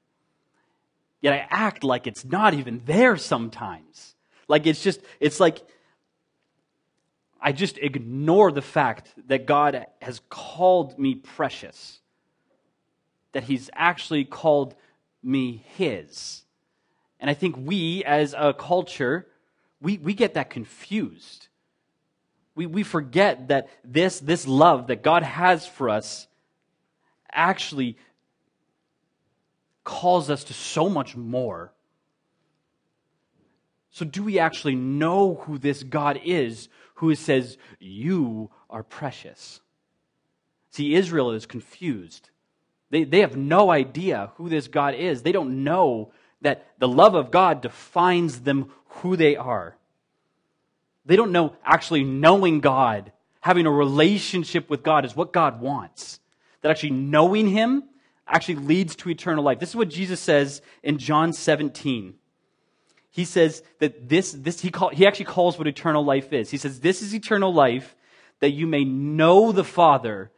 Yet 1.20 1.32
I 1.32 1.46
act 1.50 1.82
like 1.82 2.06
it's 2.06 2.24
not 2.24 2.54
even 2.54 2.82
there 2.84 3.16
sometimes. 3.16 4.14
Like 4.46 4.66
it's 4.66 4.82
just, 4.82 5.00
it's 5.18 5.40
like 5.40 5.62
I 7.40 7.52
just 7.52 7.78
ignore 7.78 8.50
the 8.50 8.62
fact 8.62 9.12
that 9.28 9.46
God 9.46 9.86
has 10.02 10.20
called 10.28 10.98
me 10.98 11.14
precious, 11.14 12.00
that 13.32 13.44
He's 13.44 13.70
actually 13.74 14.24
called 14.24 14.74
me 15.22 15.64
His. 15.76 16.42
And 17.20 17.30
I 17.30 17.34
think 17.34 17.56
we, 17.58 18.04
as 18.04 18.34
a 18.36 18.52
culture, 18.52 19.26
we, 19.80 19.98
we 19.98 20.14
get 20.14 20.34
that 20.34 20.50
confused 20.50 21.48
we, 22.58 22.66
we 22.66 22.82
forget 22.82 23.48
that 23.48 23.68
this, 23.84 24.18
this 24.18 24.44
love 24.44 24.88
that 24.88 25.04
God 25.04 25.22
has 25.22 25.64
for 25.64 25.88
us 25.88 26.26
actually 27.30 27.96
calls 29.84 30.28
us 30.28 30.42
to 30.42 30.52
so 30.52 30.88
much 30.88 31.14
more. 31.14 31.72
So, 33.98 34.04
do 34.04 34.22
we 34.22 34.38
actually 34.38 34.76
know 34.76 35.42
who 35.42 35.58
this 35.58 35.82
God 35.82 36.20
is 36.24 36.68
who 36.94 37.12
says, 37.16 37.58
You 37.80 38.48
are 38.70 38.84
precious? 38.84 39.60
See, 40.70 40.94
Israel 40.94 41.32
is 41.32 41.46
confused. 41.46 42.30
They, 42.90 43.02
they 43.02 43.22
have 43.22 43.36
no 43.36 43.72
idea 43.72 44.30
who 44.36 44.48
this 44.48 44.68
God 44.68 44.94
is. 44.94 45.22
They 45.22 45.32
don't 45.32 45.64
know 45.64 46.12
that 46.42 46.68
the 46.78 46.86
love 46.86 47.16
of 47.16 47.32
God 47.32 47.60
defines 47.60 48.42
them 48.42 48.70
who 48.86 49.16
they 49.16 49.34
are. 49.34 49.76
They 51.04 51.16
don't 51.16 51.32
know 51.32 51.56
actually 51.64 52.04
knowing 52.04 52.60
God, 52.60 53.10
having 53.40 53.66
a 53.66 53.72
relationship 53.72 54.70
with 54.70 54.84
God 54.84 55.06
is 55.06 55.16
what 55.16 55.32
God 55.32 55.60
wants. 55.60 56.20
That 56.62 56.70
actually 56.70 56.90
knowing 56.90 57.48
Him 57.48 57.82
actually 58.28 58.60
leads 58.60 58.94
to 58.94 59.10
eternal 59.10 59.42
life. 59.42 59.58
This 59.58 59.70
is 59.70 59.76
what 59.76 59.90
Jesus 59.90 60.20
says 60.20 60.62
in 60.84 60.98
John 60.98 61.32
17. 61.32 62.14
He 63.10 63.24
says 63.24 63.62
that 63.80 64.08
this, 64.08 64.32
this 64.32 64.60
he, 64.60 64.70
call, 64.70 64.90
he 64.90 65.06
actually 65.06 65.24
calls 65.26 65.58
what 65.58 65.66
eternal 65.66 66.04
life 66.04 66.32
is. 66.32 66.50
He 66.50 66.58
says, 66.58 66.80
This 66.80 67.02
is 67.02 67.14
eternal 67.14 67.52
life, 67.52 67.96
that 68.40 68.50
you 68.50 68.66
may 68.66 68.84
know 68.84 69.52
the 69.52 69.64
Father 69.64 70.30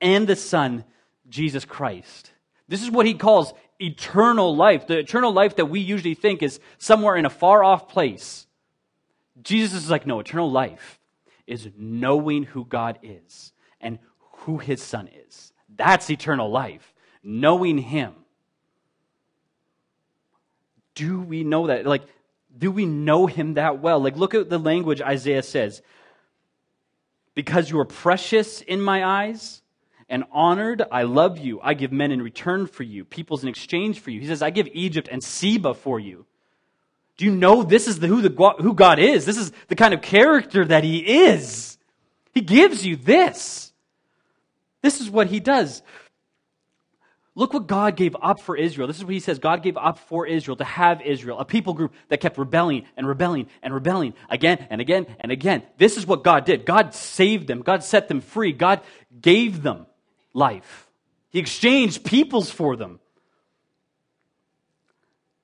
and 0.00 0.26
the 0.26 0.36
Son, 0.36 0.84
Jesus 1.28 1.64
Christ. 1.64 2.32
This 2.68 2.82
is 2.82 2.90
what 2.90 3.06
he 3.06 3.14
calls 3.14 3.54
eternal 3.78 4.54
life. 4.56 4.86
The 4.86 4.98
eternal 4.98 5.32
life 5.32 5.56
that 5.56 5.66
we 5.66 5.80
usually 5.80 6.14
think 6.14 6.42
is 6.42 6.60
somewhere 6.78 7.16
in 7.16 7.24
a 7.24 7.30
far 7.30 7.62
off 7.62 7.88
place. 7.88 8.46
Jesus 9.42 9.84
is 9.84 9.90
like, 9.90 10.06
no, 10.06 10.20
eternal 10.20 10.50
life 10.50 10.98
is 11.46 11.68
knowing 11.76 12.42
who 12.42 12.64
God 12.64 12.98
is 13.02 13.52
and 13.80 13.98
who 14.18 14.58
his 14.58 14.82
son 14.82 15.08
is. 15.26 15.52
That's 15.74 16.10
eternal 16.10 16.50
life, 16.50 16.94
knowing 17.22 17.78
him. 17.78 18.14
Do 20.94 21.20
we 21.20 21.44
know 21.44 21.66
that? 21.66 21.86
Like, 21.86 22.02
do 22.58 22.70
we 22.70 22.86
know 22.86 23.26
him 23.26 23.54
that 23.54 23.80
well? 23.80 24.00
Like, 24.00 24.16
look 24.16 24.34
at 24.34 24.48
the 24.48 24.58
language 24.58 25.00
Isaiah 25.00 25.42
says. 25.42 25.82
Because 27.34 27.70
you 27.70 27.78
are 27.78 27.84
precious 27.84 28.62
in 28.62 28.80
my 28.80 29.04
eyes 29.04 29.62
and 30.08 30.24
honored, 30.32 30.82
I 30.90 31.02
love 31.02 31.38
you. 31.38 31.60
I 31.62 31.74
give 31.74 31.92
men 31.92 32.12
in 32.12 32.22
return 32.22 32.66
for 32.66 32.82
you, 32.82 33.04
peoples 33.04 33.42
in 33.42 33.48
exchange 33.48 34.00
for 34.00 34.10
you. 34.10 34.20
He 34.20 34.26
says, 34.26 34.42
I 34.42 34.50
give 34.50 34.68
Egypt 34.72 35.08
and 35.10 35.22
Seba 35.22 35.74
for 35.74 36.00
you. 36.00 36.24
Do 37.16 37.24
you 37.24 37.30
know 37.30 37.62
this 37.62 37.88
is 37.88 37.98
the, 37.98 38.06
who, 38.06 38.20
the, 38.20 38.54
who 38.58 38.74
God 38.74 38.98
is? 38.98 39.24
This 39.24 39.38
is 39.38 39.52
the 39.68 39.74
kind 39.74 39.94
of 39.94 40.02
character 40.02 40.64
that 40.64 40.84
He 40.84 40.98
is. 41.26 41.78
He 42.32 42.40
gives 42.42 42.84
you 42.86 42.96
this. 42.96 43.72
This 44.82 45.00
is 45.00 45.10
what 45.10 45.26
He 45.28 45.40
does. 45.40 45.82
Look 47.38 47.52
what 47.52 47.66
God 47.66 47.96
gave 47.96 48.16
up 48.22 48.40
for 48.40 48.56
Israel. 48.56 48.88
This 48.88 48.96
is 48.96 49.04
what 49.04 49.12
He 49.12 49.20
says 49.20 49.38
God 49.38 49.62
gave 49.62 49.76
up 49.76 49.98
for 49.98 50.26
Israel 50.26 50.56
to 50.56 50.64
have 50.64 51.02
Israel, 51.02 51.38
a 51.38 51.44
people 51.44 51.74
group 51.74 51.92
that 52.08 52.18
kept 52.18 52.38
rebelling 52.38 52.86
and 52.96 53.06
rebelling 53.06 53.48
and 53.62 53.74
rebelling 53.74 54.14
again 54.30 54.66
and 54.70 54.80
again 54.80 55.06
and 55.20 55.30
again. 55.30 55.62
This 55.76 55.98
is 55.98 56.06
what 56.06 56.24
God 56.24 56.46
did. 56.46 56.64
God 56.64 56.94
saved 56.94 57.46
them, 57.46 57.60
God 57.60 57.84
set 57.84 58.08
them 58.08 58.22
free, 58.22 58.52
God 58.52 58.80
gave 59.20 59.62
them 59.62 59.86
life. 60.32 60.88
He 61.28 61.38
exchanged 61.38 62.04
peoples 62.04 62.50
for 62.50 62.74
them. 62.74 63.00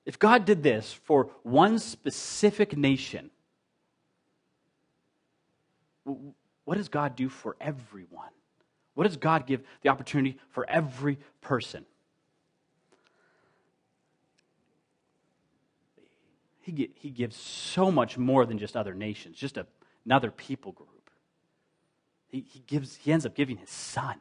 If 0.03 0.17
God 0.17 0.45
did 0.45 0.63
this 0.63 0.91
for 0.91 1.29
one 1.43 1.77
specific 1.77 2.75
nation, 2.75 3.29
what 6.03 6.77
does 6.77 6.89
God 6.89 7.15
do 7.15 7.29
for 7.29 7.55
everyone? 7.61 8.31
What 8.95 9.05
does 9.05 9.17
God 9.17 9.47
give 9.47 9.61
the 9.81 9.89
opportunity 9.89 10.37
for 10.49 10.69
every 10.69 11.17
person? 11.41 11.85
He, 16.61 16.91
he 16.95 17.09
gives 17.09 17.35
so 17.35 17.91
much 17.91 18.17
more 18.17 18.45
than 18.45 18.57
just 18.57 18.77
other 18.77 18.93
nations, 18.93 19.37
just 19.37 19.57
a, 19.57 19.65
another 20.05 20.31
people 20.31 20.71
group. 20.71 20.89
He, 22.29 22.45
he, 22.47 22.63
gives, 22.65 22.95
he 22.95 23.11
ends 23.11 23.25
up 23.25 23.35
giving 23.35 23.57
his 23.57 23.69
son. 23.69 24.15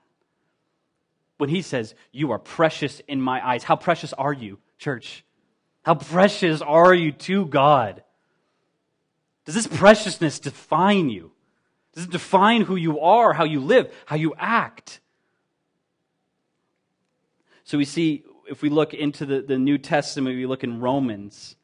When 1.39 1.51
he 1.51 1.63
says, 1.63 1.95
You 2.11 2.33
are 2.33 2.39
precious 2.39 3.01
in 3.07 3.21
my 3.21 3.47
eyes, 3.47 3.65
how 3.65 3.77
precious 3.77 4.13
are 4.13 4.33
you, 4.33 4.59
church? 4.79 5.25
How 5.83 5.95
precious 5.95 6.63
are 6.63 6.95
you 6.95 7.13
to 7.13 7.47
God? 7.47 8.03
Does 9.45 9.55
this 9.55 9.67
preciousness 9.67 10.39
define 10.39 11.11
you? 11.11 11.32
Does 11.95 12.05
it 12.05 12.11
define 12.11 12.63
who 12.63 12.77
you 12.77 13.01
are, 13.01 13.35
how 13.35 13.45
you 13.45 13.61
live, 13.61 13.93
how 14.07 14.17
you 14.17 14.35
act? 14.39 15.01
So 17.65 17.79
we 17.79 17.85
see, 17.85 18.25
if 18.49 18.63
we 18.63 18.71
look 18.71 18.95
into 18.95 19.27
the, 19.27 19.43
the 19.43 19.59
New 19.59 19.79
Testament, 19.79 20.37
we 20.37 20.47
look 20.47 20.65
in 20.65 20.81
Romans, 20.81 21.57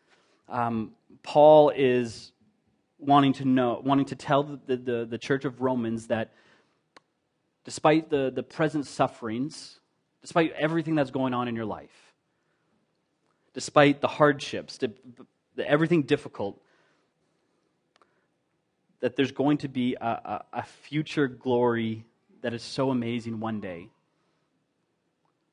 um, 0.48 0.92
Paul 1.22 1.70
is 1.70 2.32
wanting 2.98 3.32
to 3.34 3.44
know, 3.44 3.80
wanting 3.84 4.06
to 4.06 4.16
tell 4.16 4.42
the, 4.42 4.76
the, 4.76 5.06
the 5.08 5.18
church 5.18 5.44
of 5.44 5.60
Romans 5.60 6.08
that 6.08 6.32
despite 7.64 8.10
the, 8.10 8.32
the 8.34 8.42
present 8.42 8.86
sufferings, 8.86 9.80
despite 10.22 10.52
everything 10.52 10.94
that's 10.94 11.10
going 11.10 11.34
on 11.34 11.48
in 11.48 11.54
your 11.54 11.66
life, 11.66 12.14
despite 13.54 14.00
the 14.00 14.08
hardships, 14.08 14.78
the, 14.78 14.92
the, 15.54 15.68
everything 15.68 16.02
difficult, 16.02 16.60
that 19.00 19.16
there's 19.16 19.32
going 19.32 19.58
to 19.58 19.68
be 19.68 19.94
a, 20.00 20.06
a, 20.06 20.44
a 20.54 20.62
future 20.62 21.28
glory 21.28 22.04
that 22.42 22.54
is 22.54 22.62
so 22.62 22.90
amazing 22.90 23.40
one 23.40 23.60
day. 23.60 23.88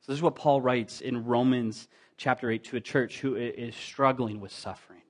So, 0.01 0.11
this 0.11 0.19
is 0.19 0.23
what 0.23 0.35
Paul 0.35 0.61
writes 0.61 1.01
in 1.01 1.25
Romans 1.25 1.87
chapter 2.17 2.49
8 2.49 2.63
to 2.65 2.77
a 2.77 2.81
church 2.81 3.19
who 3.19 3.35
is 3.35 3.75
struggling 3.75 4.39
with 4.39 4.51
suffering. 4.51 5.01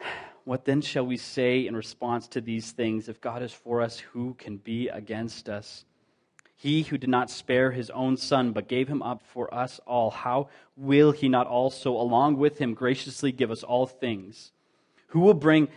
What 0.44 0.64
then 0.64 0.80
shall 0.80 1.06
we 1.06 1.18
say 1.18 1.68
in 1.68 1.76
response 1.76 2.26
to 2.28 2.40
these 2.40 2.72
things? 2.72 3.08
If 3.08 3.20
God 3.20 3.44
is 3.44 3.52
for 3.52 3.80
us, 3.80 4.00
who 4.00 4.34
can 4.34 4.56
be 4.56 4.88
against 4.88 5.48
us? 5.48 5.84
He 6.56 6.82
who 6.82 6.98
did 6.98 7.10
not 7.10 7.30
spare 7.30 7.70
his 7.70 7.90
own 7.90 8.16
son, 8.16 8.50
but 8.50 8.66
gave 8.66 8.88
him 8.88 9.02
up 9.02 9.22
for 9.22 9.54
us 9.54 9.80
all, 9.86 10.10
how 10.10 10.48
will 10.76 11.12
he 11.12 11.28
not 11.28 11.46
also, 11.46 11.92
along 11.92 12.38
with 12.38 12.58
him, 12.58 12.74
graciously 12.74 13.30
give 13.30 13.52
us 13.52 13.62
all 13.62 13.86
things? 13.86 14.50
Who 15.08 15.20
will 15.20 15.34
bring 15.34 15.68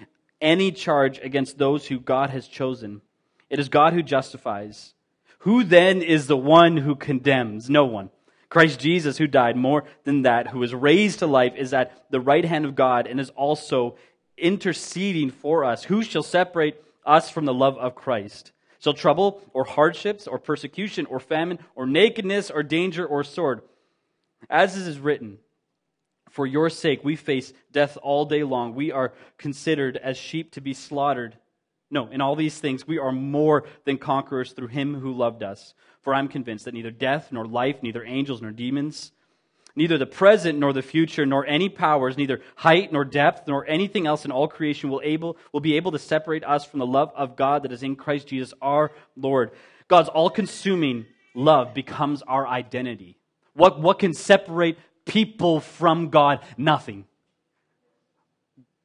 any 0.42 0.72
charge 0.72 1.20
against 1.20 1.58
those 1.58 1.88
who 1.88 2.00
God 2.00 2.30
has 2.30 2.48
chosen? 2.48 3.02
It 3.50 3.60
is 3.60 3.70
God 3.70 3.94
who 3.94 4.04
justifies. 4.04 4.94
Who 5.40 5.64
then 5.64 6.02
is 6.02 6.28
the 6.28 6.38
one 6.38 6.78
who 6.78 6.96
condemns? 6.96 7.70
No 7.70 7.86
one. 7.86 8.10
Christ 8.50 8.80
Jesus, 8.80 9.18
who 9.18 9.28
died 9.28 9.58
more 9.58 9.84
than 10.04 10.22
that, 10.24 10.48
who 10.48 10.60
was 10.60 10.74
raised 10.74 11.20
to 11.20 11.28
life, 11.28 11.54
is 11.56 11.74
at 11.74 12.06
the 12.10 12.20
right 12.20 12.46
hand 12.46 12.66
of 12.66 12.76
God 12.76 13.08
and 13.08 13.20
is 13.20 13.30
also 13.32 13.98
interceding 14.38 15.30
for 15.30 15.64
us. 15.64 15.84
Who 15.84 16.04
shall 16.04 16.24
separate 16.24 16.82
us 17.06 17.30
from 17.30 17.46
the 17.46 17.54
love 17.54 17.78
of 17.78 17.96
Christ? 17.96 18.52
Shall 18.80 18.94
trouble 18.94 19.42
or 19.54 19.64
hardships 19.64 20.28
or 20.28 20.40
persecution 20.40 21.06
or 21.08 21.20
famine 21.20 21.60
or 21.76 21.86
nakedness 21.86 22.52
or 22.52 22.64
danger 22.64 23.06
or 23.06 23.24
sword? 23.24 23.62
As 24.50 24.78
it 24.78 24.88
is 24.88 25.00
written, 25.00 25.40
for 26.36 26.46
your 26.46 26.70
sake 26.70 27.02
we 27.02 27.16
face 27.16 27.54
death 27.72 27.98
all 28.04 28.26
day 28.26 28.44
long. 28.44 28.76
We 28.76 28.92
are 28.92 29.14
considered 29.38 29.96
as 29.96 30.18
sheep 30.18 30.52
to 30.52 30.62
be 30.62 30.74
slaughtered. 30.74 31.38
No, 31.90 32.10
in 32.10 32.20
all 32.20 32.36
these 32.36 32.60
things 32.60 32.86
we 32.86 32.98
are 32.98 33.14
more 33.14 33.64
than 33.86 33.98
conquerors 33.98 34.52
through 34.52 34.68
him 34.68 34.96
who 34.96 35.14
loved 35.14 35.44
us. 35.44 35.74
For 36.02 36.14
I'm 36.14 36.28
convinced 36.28 36.66
that 36.66 36.74
neither 36.74 36.92
death 36.92 37.30
nor 37.32 37.46
life, 37.46 37.82
neither 37.82 38.04
angels 38.04 38.42
nor 38.42 38.52
demons, 38.52 39.14
neither 39.78 39.98
the 39.98 40.06
present 40.06 40.60
nor 40.60 40.74
the 40.74 40.82
future, 40.82 41.26
nor 41.26 41.46
any 41.46 41.70
powers, 41.70 42.18
neither 42.18 42.42
height 42.58 42.92
nor 42.92 43.06
depth, 43.06 43.48
nor 43.48 43.66
anything 43.66 44.06
else 44.06 44.26
in 44.26 44.32
all 44.32 44.50
creation 44.50 44.90
will, 44.90 45.02
able, 45.06 45.38
will 45.54 45.62
be 45.62 45.78
able 45.78 45.94
to 45.94 46.00
separate 46.00 46.44
us 46.44 46.66
from 46.66 46.80
the 46.80 46.86
love 46.86 47.14
of 47.16 47.38
God 47.38 47.64
that 47.64 47.72
is 47.72 47.82
in 47.82 47.96
Christ 47.96 48.28
Jesus 48.28 48.54
our 48.62 48.92
Lord. 49.16 49.52
God's 49.88 50.10
all 50.10 50.30
consuming 50.30 51.06
love 51.34 51.74
becomes 51.74 52.24
our 52.24 52.46
identity. 52.46 53.18
What, 53.54 53.80
what 53.80 54.00
can 54.00 54.14
separate 54.14 54.78
people 55.06 55.60
from 55.60 56.10
God? 56.10 56.40
Nothing. 56.58 57.06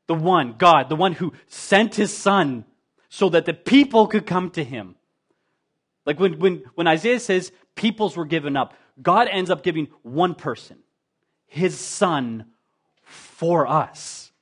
The 0.06 0.14
one, 0.14 0.54
God, 0.58 0.88
the 0.88 0.96
one 0.96 1.12
who 1.12 1.32
sent 1.46 1.94
his 1.94 2.16
son 2.16 2.64
so 3.08 3.28
that 3.28 3.44
the 3.44 3.54
people 3.54 4.06
could 4.06 4.26
come 4.26 4.50
to 4.50 4.64
him. 4.64 4.96
Like 6.06 6.18
when, 6.18 6.38
when, 6.38 6.62
when 6.74 6.86
Isaiah 6.86 7.20
says 7.20 7.52
peoples 7.74 8.16
were 8.16 8.24
given 8.24 8.56
up, 8.56 8.74
God 9.00 9.28
ends 9.28 9.50
up 9.50 9.62
giving 9.62 9.88
one 10.02 10.34
person, 10.34 10.78
his 11.46 11.78
son, 11.78 12.46
for 13.02 13.66
us. 13.66 14.32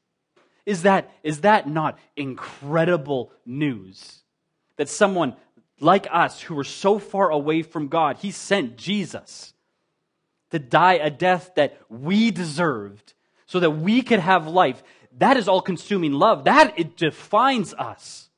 Is 0.67 0.83
that, 0.83 1.11
is 1.23 1.43
that 1.43 1.69
not 1.69 1.99
incredible 2.17 3.33
news? 3.47 4.23
That 4.77 4.89
someone 4.89 5.35
like 5.81 6.07
us 6.11 6.43
who 6.43 6.55
were 6.55 6.65
so 6.65 6.99
far 6.99 7.31
away 7.31 7.63
from 7.63 7.89
God, 7.89 8.19
he 8.19 8.31
sent 8.31 8.77
Jesus 8.77 9.55
to 10.51 10.59
die 10.59 10.95
a 10.95 11.11
death 11.11 11.53
that 11.57 11.79
we 11.89 12.31
deserved 12.31 13.15
so 13.47 13.61
that 13.61 13.71
we 13.71 14.03
could 14.03 14.21
have 14.21 14.47
life. 14.47 14.83
That 15.19 15.37
is 15.37 15.49
all 15.49 15.61
consuming 15.61 16.13
love. 16.13 16.45
That 16.45 16.79
it 16.79 16.97
defines 16.97 17.75
us. 17.75 18.29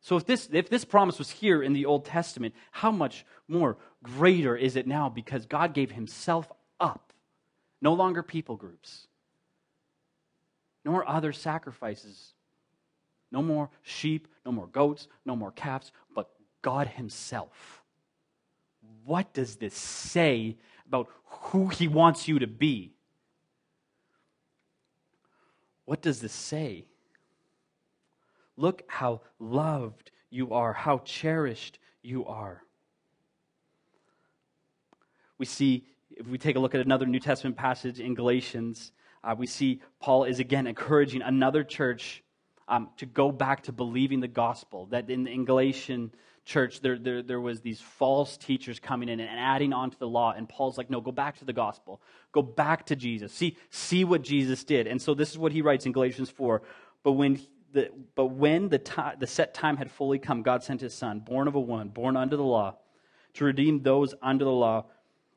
So 0.00 0.16
if 0.16 0.26
this, 0.26 0.48
if 0.52 0.68
this 0.68 0.84
promise 0.84 1.18
was 1.18 1.30
here 1.30 1.62
in 1.62 1.72
the 1.72 1.86
Old 1.86 2.04
Testament, 2.04 2.54
how 2.72 2.90
much 2.90 3.24
more 3.46 3.76
greater 4.02 4.56
is 4.56 4.74
it 4.74 4.86
now 4.86 5.08
because 5.08 5.46
God 5.46 5.74
gave 5.74 5.92
himself 5.92 6.50
up? 6.80 7.12
No 7.80 7.94
longer 7.94 8.22
people 8.22 8.56
groups, 8.56 9.06
no 10.84 10.92
more 10.92 11.08
other 11.08 11.32
sacrifices, 11.32 12.32
no 13.30 13.42
more 13.42 13.70
sheep, 13.82 14.28
no 14.44 14.52
more 14.52 14.66
goats, 14.66 15.08
no 15.24 15.34
more 15.36 15.52
calves, 15.52 15.92
but 16.14 16.30
God 16.62 16.88
himself 16.88 17.81
what 19.04 19.32
does 19.32 19.56
this 19.56 19.74
say 19.74 20.56
about 20.86 21.08
who 21.24 21.68
he 21.68 21.88
wants 21.88 22.28
you 22.28 22.38
to 22.38 22.46
be? 22.46 22.92
What 25.84 26.02
does 26.02 26.20
this 26.20 26.32
say? 26.32 26.86
Look 28.56 28.82
how 28.86 29.22
loved 29.38 30.10
you 30.30 30.52
are, 30.52 30.72
how 30.72 30.98
cherished 30.98 31.78
you 32.02 32.26
are. 32.26 32.62
We 35.38 35.46
see, 35.46 35.84
if 36.10 36.26
we 36.26 36.38
take 36.38 36.56
a 36.56 36.60
look 36.60 36.74
at 36.74 36.80
another 36.80 37.06
New 37.06 37.18
Testament 37.18 37.56
passage 37.56 37.98
in 37.98 38.14
Galatians, 38.14 38.92
uh, 39.24 39.34
we 39.36 39.46
see 39.46 39.80
Paul 40.00 40.24
is 40.24 40.38
again 40.38 40.66
encouraging 40.66 41.22
another 41.22 41.64
church 41.64 42.22
um, 42.68 42.90
to 42.98 43.06
go 43.06 43.32
back 43.32 43.64
to 43.64 43.72
believing 43.72 44.20
the 44.20 44.28
gospel. 44.28 44.86
That 44.86 45.10
in, 45.10 45.26
in 45.26 45.44
Galatian 45.44 46.12
church, 46.44 46.80
there, 46.80 46.98
there, 46.98 47.22
there 47.22 47.40
was 47.40 47.60
these 47.60 47.80
false 47.80 48.36
teachers 48.36 48.80
coming 48.80 49.08
in 49.08 49.20
and 49.20 49.28
adding 49.30 49.72
on 49.72 49.90
to 49.90 49.98
the 49.98 50.08
law. 50.08 50.32
And 50.36 50.48
Paul's 50.48 50.76
like, 50.76 50.90
no, 50.90 51.00
go 51.00 51.12
back 51.12 51.38
to 51.38 51.44
the 51.44 51.52
gospel. 51.52 52.00
Go 52.32 52.42
back 52.42 52.86
to 52.86 52.96
Jesus. 52.96 53.32
See, 53.32 53.56
see 53.70 54.04
what 54.04 54.22
Jesus 54.22 54.64
did. 54.64 54.86
And 54.86 55.00
so 55.00 55.14
this 55.14 55.30
is 55.30 55.38
what 55.38 55.52
he 55.52 55.62
writes 55.62 55.86
in 55.86 55.92
Galatians 55.92 56.30
4. 56.30 56.62
But 57.02 57.12
when 57.12 57.40
the, 57.72 57.90
but 58.14 58.26
when 58.26 58.68
the, 58.68 58.78
time, 58.78 59.16
the 59.18 59.26
set 59.26 59.54
time 59.54 59.76
had 59.76 59.90
fully 59.90 60.18
come, 60.18 60.42
God 60.42 60.62
sent 60.62 60.80
his 60.80 60.94
son, 60.94 61.20
born 61.20 61.48
of 61.48 61.54
a 61.54 61.60
woman, 61.60 61.88
born 61.88 62.16
under 62.16 62.36
the 62.36 62.42
law, 62.42 62.76
to 63.34 63.44
redeem 63.44 63.82
those 63.82 64.14
under 64.20 64.44
the 64.44 64.50
law 64.50 64.86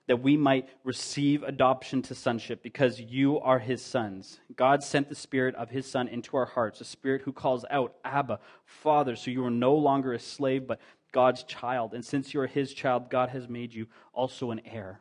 that 0.07 0.21
we 0.21 0.37
might 0.37 0.69
receive 0.83 1.41
adoption 1.41 2.01
to 2.03 2.13
sonship 2.13 2.61
because 2.61 2.99
you 2.99 3.39
are 3.39 3.59
his 3.59 3.81
sons. 3.81 4.39
God 4.55 4.83
sent 4.83 5.09
the 5.09 5.15
Spirit 5.15 5.55
of 5.55 5.69
his 5.69 5.89
Son 5.89 6.07
into 6.07 6.37
our 6.37 6.45
hearts, 6.45 6.79
a 6.79 6.85
Spirit 6.85 7.23
who 7.23 7.33
calls 7.33 7.65
out, 7.71 7.95
Abba, 8.03 8.39
Father. 8.65 9.15
So 9.15 9.31
you 9.31 9.43
are 9.45 9.51
no 9.51 9.73
longer 9.73 10.13
a 10.13 10.19
slave, 10.19 10.67
but 10.67 10.79
God's 11.11 11.43
child. 11.43 11.93
And 11.93 12.05
since 12.05 12.33
you 12.33 12.41
are 12.41 12.47
his 12.47 12.73
child, 12.73 13.09
God 13.09 13.29
has 13.29 13.49
made 13.49 13.73
you 13.73 13.87
also 14.13 14.51
an 14.51 14.61
heir. 14.65 14.99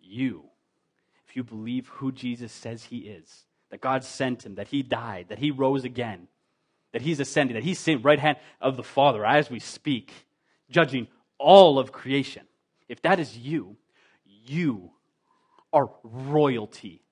You, 0.00 0.44
if 1.28 1.36
you 1.36 1.42
believe 1.42 1.88
who 1.88 2.12
Jesus 2.12 2.52
says 2.52 2.84
he 2.84 2.98
is, 2.98 3.46
that 3.70 3.80
God 3.80 4.04
sent 4.04 4.46
him, 4.46 4.54
that 4.54 4.68
he 4.68 4.82
died, 4.82 5.26
that 5.28 5.38
he 5.38 5.50
rose 5.50 5.84
again, 5.84 6.28
that 6.92 7.02
he's 7.02 7.20
ascending, 7.20 7.54
that 7.54 7.64
he's 7.64 7.78
sitting 7.78 8.02
right 8.02 8.18
hand 8.18 8.38
of 8.60 8.76
the 8.76 8.82
Father 8.82 9.26
as 9.26 9.50
we 9.50 9.58
speak, 9.58 10.12
judging 10.70 11.08
all 11.36 11.78
of 11.78 11.92
creation. 11.92 12.44
If 12.88 13.02
that 13.02 13.20
is 13.20 13.36
you, 13.36 13.76
you 14.48 14.90
are 15.72 15.90
royalty. 16.02 17.02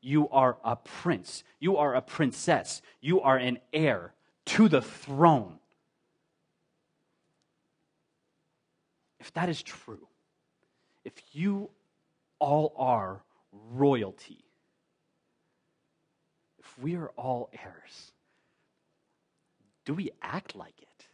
You 0.00 0.28
are 0.28 0.58
a 0.64 0.76
prince. 0.76 1.42
You 1.58 1.76
are 1.76 1.94
a 1.94 2.02
princess. 2.02 2.82
You 3.00 3.20
are 3.20 3.36
an 3.36 3.58
heir 3.72 4.14
to 4.46 4.68
the 4.68 4.80
throne. 4.80 5.58
If 9.18 9.32
that 9.34 9.48
is 9.48 9.62
true, 9.62 10.06
if 11.04 11.12
you 11.32 11.70
all 12.38 12.72
are 12.76 13.22
royalty, 13.72 14.44
if 16.58 16.78
we 16.78 16.94
are 16.94 17.10
all 17.16 17.50
heirs, 17.52 18.12
do 19.84 19.94
we 19.94 20.10
act 20.22 20.54
like 20.54 20.80
it? 20.80 21.06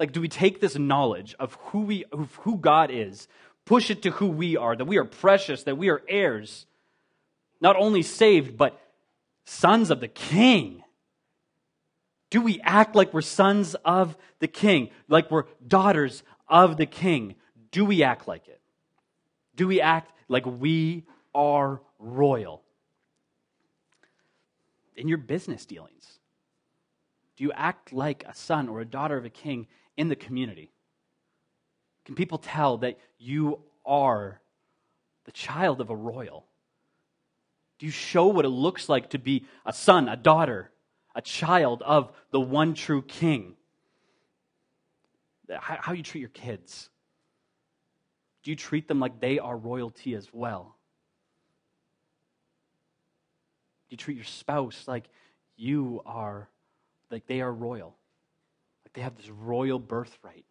Like, 0.00 0.12
do 0.12 0.20
we 0.20 0.28
take 0.28 0.60
this 0.60 0.76
knowledge 0.76 1.34
of 1.38 1.54
who, 1.54 1.82
we, 1.82 2.04
of 2.10 2.34
who 2.42 2.56
God 2.56 2.90
is, 2.90 3.28
push 3.64 3.90
it 3.90 4.02
to 4.02 4.10
who 4.10 4.28
we 4.28 4.56
are, 4.56 4.76
that 4.76 4.84
we 4.84 4.98
are 4.98 5.04
precious, 5.04 5.62
that 5.64 5.78
we 5.78 5.88
are 5.88 6.02
heirs, 6.08 6.66
not 7.60 7.76
only 7.76 8.02
saved, 8.02 8.56
but 8.56 8.80
sons 9.44 9.90
of 9.90 10.00
the 10.00 10.08
king. 10.08 10.82
Do 12.30 12.40
we 12.40 12.60
act 12.62 12.94
like 12.94 13.14
we're 13.14 13.22
sons 13.22 13.74
of 13.84 14.16
the 14.40 14.48
king, 14.48 14.90
like 15.08 15.30
we're 15.30 15.44
daughters 15.66 16.22
of 16.48 16.76
the 16.76 16.86
king? 16.86 17.36
Do 17.70 17.84
we 17.84 18.02
act 18.02 18.28
like 18.28 18.48
it? 18.48 18.60
Do 19.54 19.66
we 19.66 19.80
act 19.80 20.12
like 20.28 20.44
we 20.44 21.04
are 21.34 21.80
royal? 21.98 22.62
In 24.96 25.08
your 25.08 25.18
business 25.18 25.64
dealings, 25.64 26.18
do 27.36 27.44
you 27.44 27.52
act 27.52 27.92
like 27.92 28.24
a 28.28 28.34
son 28.34 28.68
or 28.68 28.80
a 28.80 28.84
daughter 28.84 29.16
of 29.16 29.24
a 29.24 29.30
king 29.30 29.66
in 29.96 30.08
the 30.08 30.16
community? 30.16 30.73
Can 32.04 32.14
people 32.14 32.38
tell 32.38 32.78
that 32.78 32.98
you 33.18 33.60
are 33.84 34.40
the 35.24 35.32
child 35.32 35.80
of 35.80 35.90
a 35.90 35.96
royal? 35.96 36.46
Do 37.78 37.86
you 37.86 37.92
show 37.92 38.26
what 38.26 38.44
it 38.44 38.50
looks 38.50 38.88
like 38.88 39.10
to 39.10 39.18
be 39.18 39.46
a 39.66 39.72
son, 39.72 40.08
a 40.08 40.16
daughter, 40.16 40.70
a 41.14 41.22
child 41.22 41.82
of 41.82 42.12
the 42.30 42.40
one 42.40 42.74
true 42.74 43.02
king? 43.02 43.54
How, 45.50 45.92
you 45.92 46.02
treat 46.02 46.20
your 46.20 46.30
kids? 46.30 46.88
Do 48.42 48.50
you 48.50 48.56
treat 48.56 48.88
them 48.88 49.00
like 49.00 49.20
they 49.20 49.38
are 49.38 49.56
royalty 49.56 50.14
as 50.14 50.28
well? 50.32 50.76
Do 53.88 53.94
you 53.94 53.96
treat 53.96 54.16
your 54.16 54.24
spouse 54.24 54.84
like 54.86 55.08
you 55.56 56.02
are, 56.06 56.48
like 57.10 57.26
they 57.26 57.40
are 57.40 57.52
royal? 57.52 57.96
Like 58.84 58.92
they 58.94 59.02
have 59.02 59.16
this 59.16 59.30
royal 59.30 59.78
birthright? 59.78 60.44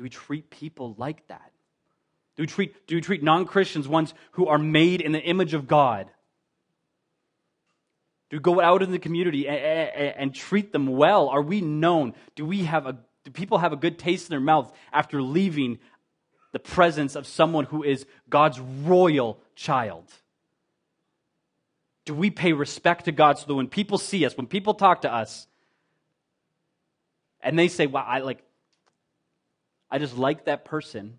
Do 0.00 0.04
we 0.04 0.08
treat 0.08 0.48
people 0.48 0.94
like 0.96 1.28
that? 1.28 1.52
Do 2.34 2.44
we 2.44 2.46
treat, 2.46 2.86
do 2.86 2.94
we 2.94 3.02
treat 3.02 3.22
non 3.22 3.44
Christians 3.44 3.86
ones 3.86 4.14
who 4.30 4.46
are 4.46 4.56
made 4.56 5.02
in 5.02 5.12
the 5.12 5.20
image 5.20 5.52
of 5.52 5.68
God? 5.68 6.08
Do 8.30 8.38
we 8.38 8.40
go 8.40 8.62
out 8.62 8.82
in 8.82 8.92
the 8.92 8.98
community 8.98 9.46
and, 9.46 9.58
and, 9.58 10.14
and 10.16 10.34
treat 10.34 10.72
them 10.72 10.86
well? 10.86 11.28
Are 11.28 11.42
we 11.42 11.60
known? 11.60 12.14
Do, 12.34 12.46
we 12.46 12.64
have 12.64 12.86
a, 12.86 12.96
do 13.24 13.30
people 13.30 13.58
have 13.58 13.74
a 13.74 13.76
good 13.76 13.98
taste 13.98 14.28
in 14.28 14.30
their 14.30 14.40
mouth 14.40 14.74
after 14.90 15.20
leaving 15.20 15.78
the 16.52 16.60
presence 16.60 17.14
of 17.14 17.26
someone 17.26 17.66
who 17.66 17.82
is 17.82 18.06
God's 18.30 18.58
royal 18.58 19.38
child? 19.54 20.10
Do 22.06 22.14
we 22.14 22.30
pay 22.30 22.54
respect 22.54 23.04
to 23.04 23.12
God 23.12 23.38
so 23.38 23.44
that 23.48 23.54
when 23.54 23.68
people 23.68 23.98
see 23.98 24.24
us, 24.24 24.34
when 24.34 24.46
people 24.46 24.72
talk 24.72 25.02
to 25.02 25.12
us, 25.12 25.46
and 27.42 27.58
they 27.58 27.68
say, 27.68 27.86
"Wow, 27.86 28.06
I 28.08 28.20
like, 28.20 28.42
I 29.90 29.98
just 29.98 30.16
like 30.16 30.44
that 30.44 30.64
person. 30.64 31.18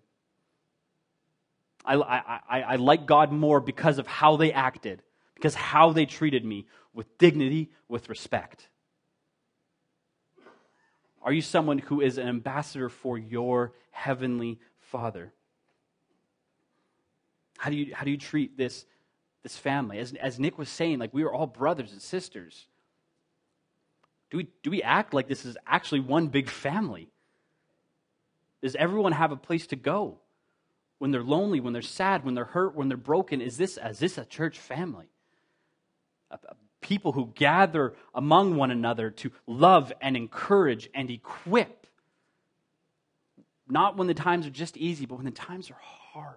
I, 1.84 1.94
I, 1.96 2.40
I, 2.48 2.62
I 2.62 2.76
like 2.76 3.06
God 3.06 3.32
more 3.32 3.60
because 3.60 3.98
of 3.98 4.06
how 4.06 4.36
they 4.36 4.52
acted, 4.52 5.02
because 5.34 5.54
how 5.54 5.92
they 5.92 6.06
treated 6.06 6.44
me 6.44 6.66
with 6.94 7.18
dignity, 7.18 7.70
with 7.88 8.08
respect. 8.08 8.68
Are 11.22 11.32
you 11.32 11.42
someone 11.42 11.78
who 11.78 12.00
is 12.00 12.18
an 12.18 12.28
ambassador 12.28 12.88
for 12.88 13.16
your 13.16 13.72
heavenly 13.90 14.58
Father? 14.80 15.32
How 17.58 17.70
do 17.70 17.76
you, 17.76 17.94
how 17.94 18.04
do 18.04 18.10
you 18.10 18.16
treat 18.16 18.56
this, 18.56 18.84
this 19.44 19.56
family? 19.56 19.98
As, 19.98 20.12
as 20.14 20.40
Nick 20.40 20.58
was 20.58 20.68
saying, 20.68 20.98
like 20.98 21.14
we 21.14 21.22
are 21.22 21.32
all 21.32 21.46
brothers 21.46 21.92
and 21.92 22.02
sisters. 22.02 22.66
Do 24.30 24.38
we, 24.38 24.48
do 24.62 24.70
we 24.70 24.82
act 24.82 25.14
like 25.14 25.28
this 25.28 25.44
is 25.44 25.56
actually 25.66 26.00
one 26.00 26.28
big 26.28 26.48
family? 26.48 27.11
Does 28.62 28.76
everyone 28.76 29.12
have 29.12 29.32
a 29.32 29.36
place 29.36 29.66
to 29.68 29.76
go? 29.76 30.18
When 30.98 31.10
they're 31.10 31.22
lonely, 31.22 31.58
when 31.58 31.72
they're 31.72 31.82
sad, 31.82 32.24
when 32.24 32.34
they're 32.34 32.44
hurt, 32.44 32.76
when 32.76 32.88
they're 32.88 32.96
broken, 32.96 33.40
is 33.40 33.56
this, 33.56 33.76
is 33.84 33.98
this 33.98 34.18
a 34.18 34.24
church 34.24 34.58
family? 34.58 35.06
A, 36.30 36.38
a 36.48 36.54
people 36.80 37.12
who 37.12 37.32
gather 37.34 37.94
among 38.14 38.56
one 38.56 38.70
another 38.70 39.10
to 39.10 39.32
love 39.46 39.92
and 40.00 40.16
encourage 40.16 40.90
and 40.94 41.10
equip. 41.10 41.86
Not 43.68 43.96
when 43.96 44.06
the 44.06 44.14
times 44.14 44.46
are 44.46 44.50
just 44.50 44.76
easy, 44.76 45.06
but 45.06 45.16
when 45.16 45.24
the 45.24 45.30
times 45.30 45.70
are 45.70 45.80
hard. 45.80 46.36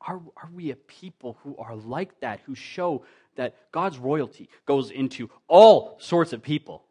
Are, 0.00 0.20
are 0.36 0.50
we 0.54 0.70
a 0.70 0.76
people 0.76 1.36
who 1.42 1.56
are 1.58 1.76
like 1.76 2.20
that, 2.20 2.40
who 2.46 2.54
show 2.54 3.04
that 3.36 3.54
God's 3.72 3.98
royalty 3.98 4.48
goes 4.64 4.90
into 4.90 5.30
all 5.46 5.96
sorts 6.00 6.32
of 6.32 6.42
people? 6.42 6.84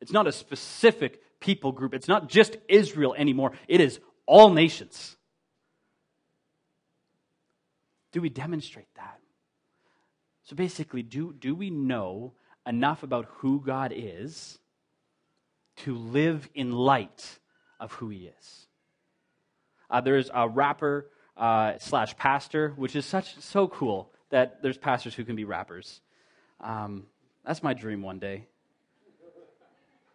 It's 0.00 0.12
not 0.12 0.26
a 0.26 0.32
specific 0.32 1.22
people 1.40 1.72
group, 1.72 1.94
it's 1.94 2.08
not 2.08 2.28
just 2.28 2.56
Israel 2.68 3.14
anymore, 3.16 3.52
it 3.68 3.80
is 3.80 4.00
all 4.26 4.50
nations. 4.50 5.16
Do 8.12 8.20
we 8.20 8.28
demonstrate 8.28 8.88
that? 8.96 9.18
So 10.44 10.56
basically, 10.56 11.02
do, 11.02 11.32
do 11.32 11.54
we 11.54 11.70
know 11.70 12.32
enough 12.66 13.02
about 13.02 13.26
who 13.38 13.60
God 13.64 13.92
is 13.94 14.58
to 15.78 15.94
live 15.94 16.48
in 16.54 16.72
light 16.72 17.38
of 17.78 17.92
who 17.92 18.08
He 18.08 18.30
is? 18.38 18.66
Uh, 19.90 20.00
there's 20.00 20.30
a 20.32 20.48
rapper 20.48 21.10
uh, 21.36 21.74
slash 21.78 22.16
pastor, 22.16 22.72
which 22.76 22.96
is 22.96 23.04
such 23.04 23.38
so 23.40 23.68
cool 23.68 24.10
that 24.30 24.62
there's 24.62 24.78
pastors 24.78 25.14
who 25.14 25.24
can 25.24 25.36
be 25.36 25.44
rappers. 25.44 26.00
Um, 26.60 27.06
that's 27.44 27.62
my 27.62 27.74
dream 27.74 28.02
one 28.02 28.18
day. 28.18 28.46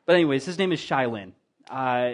But 0.05 0.15
anyways, 0.15 0.45
his 0.45 0.57
name 0.57 0.71
is 0.71 0.79
Shai 0.79 1.05
Linne. 1.05 1.33
Uh, 1.69 2.13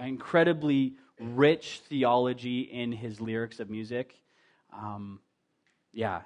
incredibly 0.00 0.94
rich 1.18 1.80
theology 1.88 2.60
in 2.60 2.92
his 2.92 3.20
lyrics 3.20 3.60
of 3.60 3.70
music. 3.70 4.14
Um, 4.72 5.20
yeah, 5.92 6.22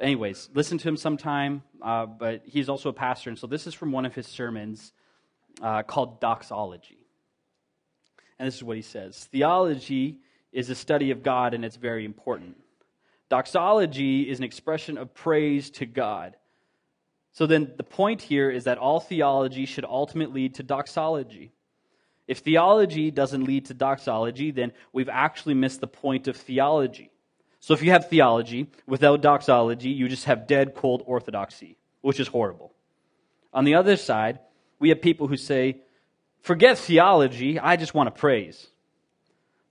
anyways, 0.00 0.48
listen 0.54 0.78
to 0.78 0.88
him 0.88 0.96
sometime. 0.96 1.62
Uh, 1.80 2.06
but 2.06 2.42
he's 2.44 2.68
also 2.68 2.88
a 2.88 2.92
pastor, 2.92 3.30
and 3.30 3.38
so 3.38 3.46
this 3.46 3.66
is 3.66 3.74
from 3.74 3.92
one 3.92 4.04
of 4.04 4.14
his 4.14 4.26
sermons 4.26 4.92
uh, 5.62 5.82
called 5.82 6.20
Doxology. 6.20 6.98
And 8.38 8.46
this 8.46 8.56
is 8.56 8.64
what 8.64 8.76
he 8.76 8.82
says 8.82 9.28
Theology 9.32 10.18
is 10.52 10.70
a 10.70 10.74
study 10.74 11.10
of 11.10 11.22
God, 11.22 11.54
and 11.54 11.64
it's 11.64 11.76
very 11.76 12.04
important. 12.04 12.56
Doxology 13.28 14.28
is 14.28 14.38
an 14.38 14.44
expression 14.44 14.98
of 14.98 15.14
praise 15.14 15.70
to 15.70 15.86
God. 15.86 16.36
So 17.32 17.46
then 17.46 17.72
the 17.76 17.84
point 17.84 18.22
here 18.22 18.50
is 18.50 18.64
that 18.64 18.78
all 18.78 19.00
theology 19.00 19.66
should 19.66 19.84
ultimately 19.84 20.42
lead 20.42 20.56
to 20.56 20.62
doxology. 20.62 21.52
If 22.26 22.38
theology 22.38 23.10
doesn't 23.10 23.44
lead 23.44 23.66
to 23.66 23.74
doxology, 23.74 24.50
then 24.50 24.72
we've 24.92 25.08
actually 25.08 25.54
missed 25.54 25.80
the 25.80 25.86
point 25.86 26.28
of 26.28 26.36
theology. 26.36 27.10
So 27.60 27.74
if 27.74 27.82
you 27.82 27.90
have 27.90 28.08
theology 28.08 28.68
without 28.86 29.20
doxology, 29.20 29.90
you 29.90 30.08
just 30.08 30.24
have 30.24 30.46
dead, 30.46 30.74
cold 30.74 31.02
orthodoxy, 31.06 31.76
which 32.00 32.20
is 32.20 32.28
horrible. 32.28 32.72
On 33.52 33.64
the 33.64 33.74
other 33.74 33.96
side, 33.96 34.38
we 34.78 34.88
have 34.90 35.02
people 35.02 35.26
who 35.26 35.36
say, 35.36 35.78
forget 36.40 36.78
theology, 36.78 37.58
I 37.58 37.76
just 37.76 37.94
want 37.94 38.06
to 38.06 38.18
praise. 38.18 38.68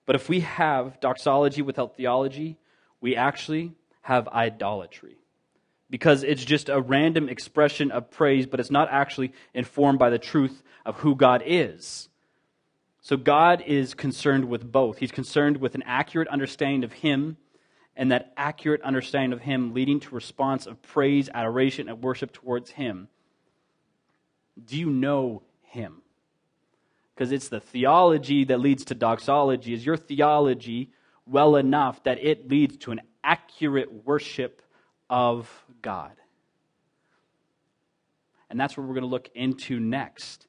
But 0.06 0.16
if 0.16 0.28
we 0.28 0.42
have 0.42 1.00
doxology 1.00 1.62
without 1.62 1.96
theology, 1.96 2.58
we 3.00 3.16
actually 3.16 3.74
have 4.02 4.28
idolatry. 4.28 5.19
Because 5.90 6.24
it's 6.24 6.46
just 6.46 6.70
a 6.70 6.80
random 6.80 7.30
expression 7.30 7.92
of 7.92 8.12
praise, 8.12 8.46
but 8.46 8.60
it's 8.60 8.70
not 8.70 8.90
actually 8.92 9.34
informed 9.54 9.98
by 9.98 10.10
the 10.10 10.20
truth 10.20 10.62
of 10.86 10.98
who 10.98 11.16
God 11.16 11.42
is. 11.46 12.10
So 13.02 13.18
God 13.18 13.64
is 13.66 13.94
concerned 13.94 14.46
with 14.46 14.72
both. 14.72 15.00
He's 15.00 15.12
concerned 15.12 15.58
with 15.58 15.74
an 15.74 15.84
accurate 15.86 16.28
understanding 16.28 16.84
of 16.84 16.94
Him 16.94 17.38
and 17.96 18.12
that 18.12 18.34
accurate 18.38 18.82
understanding 18.82 19.34
of 19.34 19.42
Him 19.42 19.74
leading 19.74 20.00
to 20.02 20.16
response 20.16 20.68
of 20.68 20.82
praise, 20.82 21.30
adoration, 21.34 21.90
and 21.90 22.04
worship 22.04 22.32
towards 22.32 22.72
Him. 22.72 23.08
Do 24.64 24.78
you 24.78 24.90
know 24.90 25.44
Him? 25.64 26.02
Because 27.16 27.32
it's 27.32 27.50
the 27.50 27.60
theology 27.60 28.46
that 28.46 28.60
leads 28.60 28.86
to 28.86 28.96
doxology. 28.96 29.74
Is 29.74 29.86
your 29.86 29.98
theology 29.98 30.92
well 31.26 31.56
enough 31.56 32.04
that 32.04 32.24
it 32.24 32.48
leads 32.50 32.78
to 32.78 32.92
an 32.92 33.02
accurate 33.24 34.06
worship 34.06 34.62
of 35.10 35.50
God? 35.82 36.14
And 38.50 38.60
that's 38.60 38.76
what 38.76 38.88
we're 38.88 38.94
going 38.94 39.04
to 39.04 39.08
look 39.08 39.30
into 39.36 39.80
next. 39.80 40.48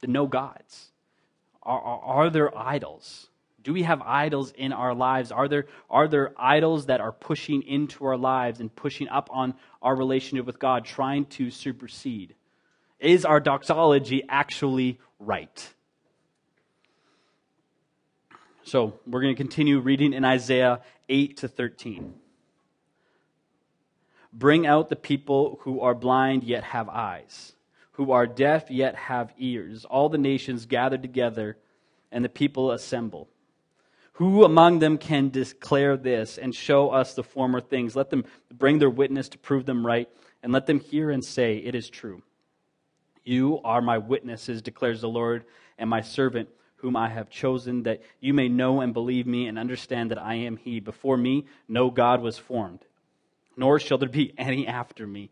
The 0.00 0.06
no 0.08 0.26
gods. 0.26 0.90
Are, 1.62 1.80
are, 1.80 2.00
are 2.00 2.30
there 2.30 2.56
idols? 2.56 3.28
Do 3.62 3.72
we 3.72 3.82
have 3.82 4.00
idols 4.02 4.52
in 4.52 4.72
our 4.72 4.94
lives? 4.94 5.30
Are 5.30 5.48
there, 5.48 5.66
are 5.90 6.08
there 6.08 6.32
idols 6.38 6.86
that 6.86 7.00
are 7.00 7.12
pushing 7.12 7.62
into 7.62 8.04
our 8.04 8.16
lives 8.16 8.60
and 8.60 8.74
pushing 8.74 9.08
up 9.08 9.28
on 9.32 9.54
our 9.82 9.94
relationship 9.94 10.46
with 10.46 10.58
God, 10.58 10.84
trying 10.84 11.26
to 11.26 11.50
supersede? 11.50 12.34
Is 12.98 13.24
our 13.24 13.40
doxology 13.40 14.24
actually 14.28 14.98
right? 15.18 15.74
So 18.64 18.98
we're 19.06 19.22
going 19.22 19.34
to 19.34 19.40
continue 19.40 19.78
reading 19.78 20.12
in 20.12 20.24
Isaiah 20.24 20.80
8 21.08 21.36
to 21.38 21.48
13. 21.48 22.14
Bring 24.38 24.68
out 24.68 24.88
the 24.88 24.94
people 24.94 25.58
who 25.62 25.80
are 25.80 25.96
blind 25.96 26.44
yet 26.44 26.62
have 26.62 26.88
eyes, 26.88 27.54
who 27.92 28.12
are 28.12 28.24
deaf 28.24 28.70
yet 28.70 28.94
have 28.94 29.32
ears. 29.36 29.84
All 29.84 30.08
the 30.08 30.16
nations 30.16 30.64
gather 30.64 30.96
together, 30.96 31.56
and 32.12 32.24
the 32.24 32.28
people 32.28 32.70
assemble. 32.70 33.28
Who 34.12 34.44
among 34.44 34.78
them 34.78 34.96
can 34.96 35.30
declare 35.30 35.96
this 35.96 36.38
and 36.38 36.54
show 36.54 36.90
us 36.90 37.14
the 37.14 37.24
former 37.24 37.60
things? 37.60 37.96
Let 37.96 38.10
them 38.10 38.24
bring 38.52 38.78
their 38.78 38.88
witness 38.88 39.28
to 39.30 39.38
prove 39.38 39.66
them 39.66 39.84
right, 39.84 40.08
and 40.40 40.52
let 40.52 40.66
them 40.66 40.78
hear 40.78 41.10
and 41.10 41.24
say, 41.24 41.56
It 41.56 41.74
is 41.74 41.90
true. 41.90 42.22
You 43.24 43.60
are 43.64 43.82
my 43.82 43.98
witnesses, 43.98 44.62
declares 44.62 45.00
the 45.00 45.08
Lord, 45.08 45.44
and 45.78 45.90
my 45.90 46.00
servant, 46.00 46.48
whom 46.76 46.94
I 46.94 47.08
have 47.08 47.28
chosen, 47.28 47.82
that 47.82 48.02
you 48.20 48.32
may 48.32 48.48
know 48.48 48.82
and 48.82 48.94
believe 48.94 49.26
me 49.26 49.48
and 49.48 49.58
understand 49.58 50.12
that 50.12 50.22
I 50.22 50.34
am 50.34 50.58
He. 50.58 50.78
Before 50.78 51.16
me, 51.16 51.46
no 51.66 51.90
God 51.90 52.22
was 52.22 52.38
formed, 52.38 52.84
nor 53.58 53.78
shall 53.78 53.98
there 53.98 54.08
be 54.08 54.32
any 54.38 54.66
after 54.66 55.06
me. 55.06 55.30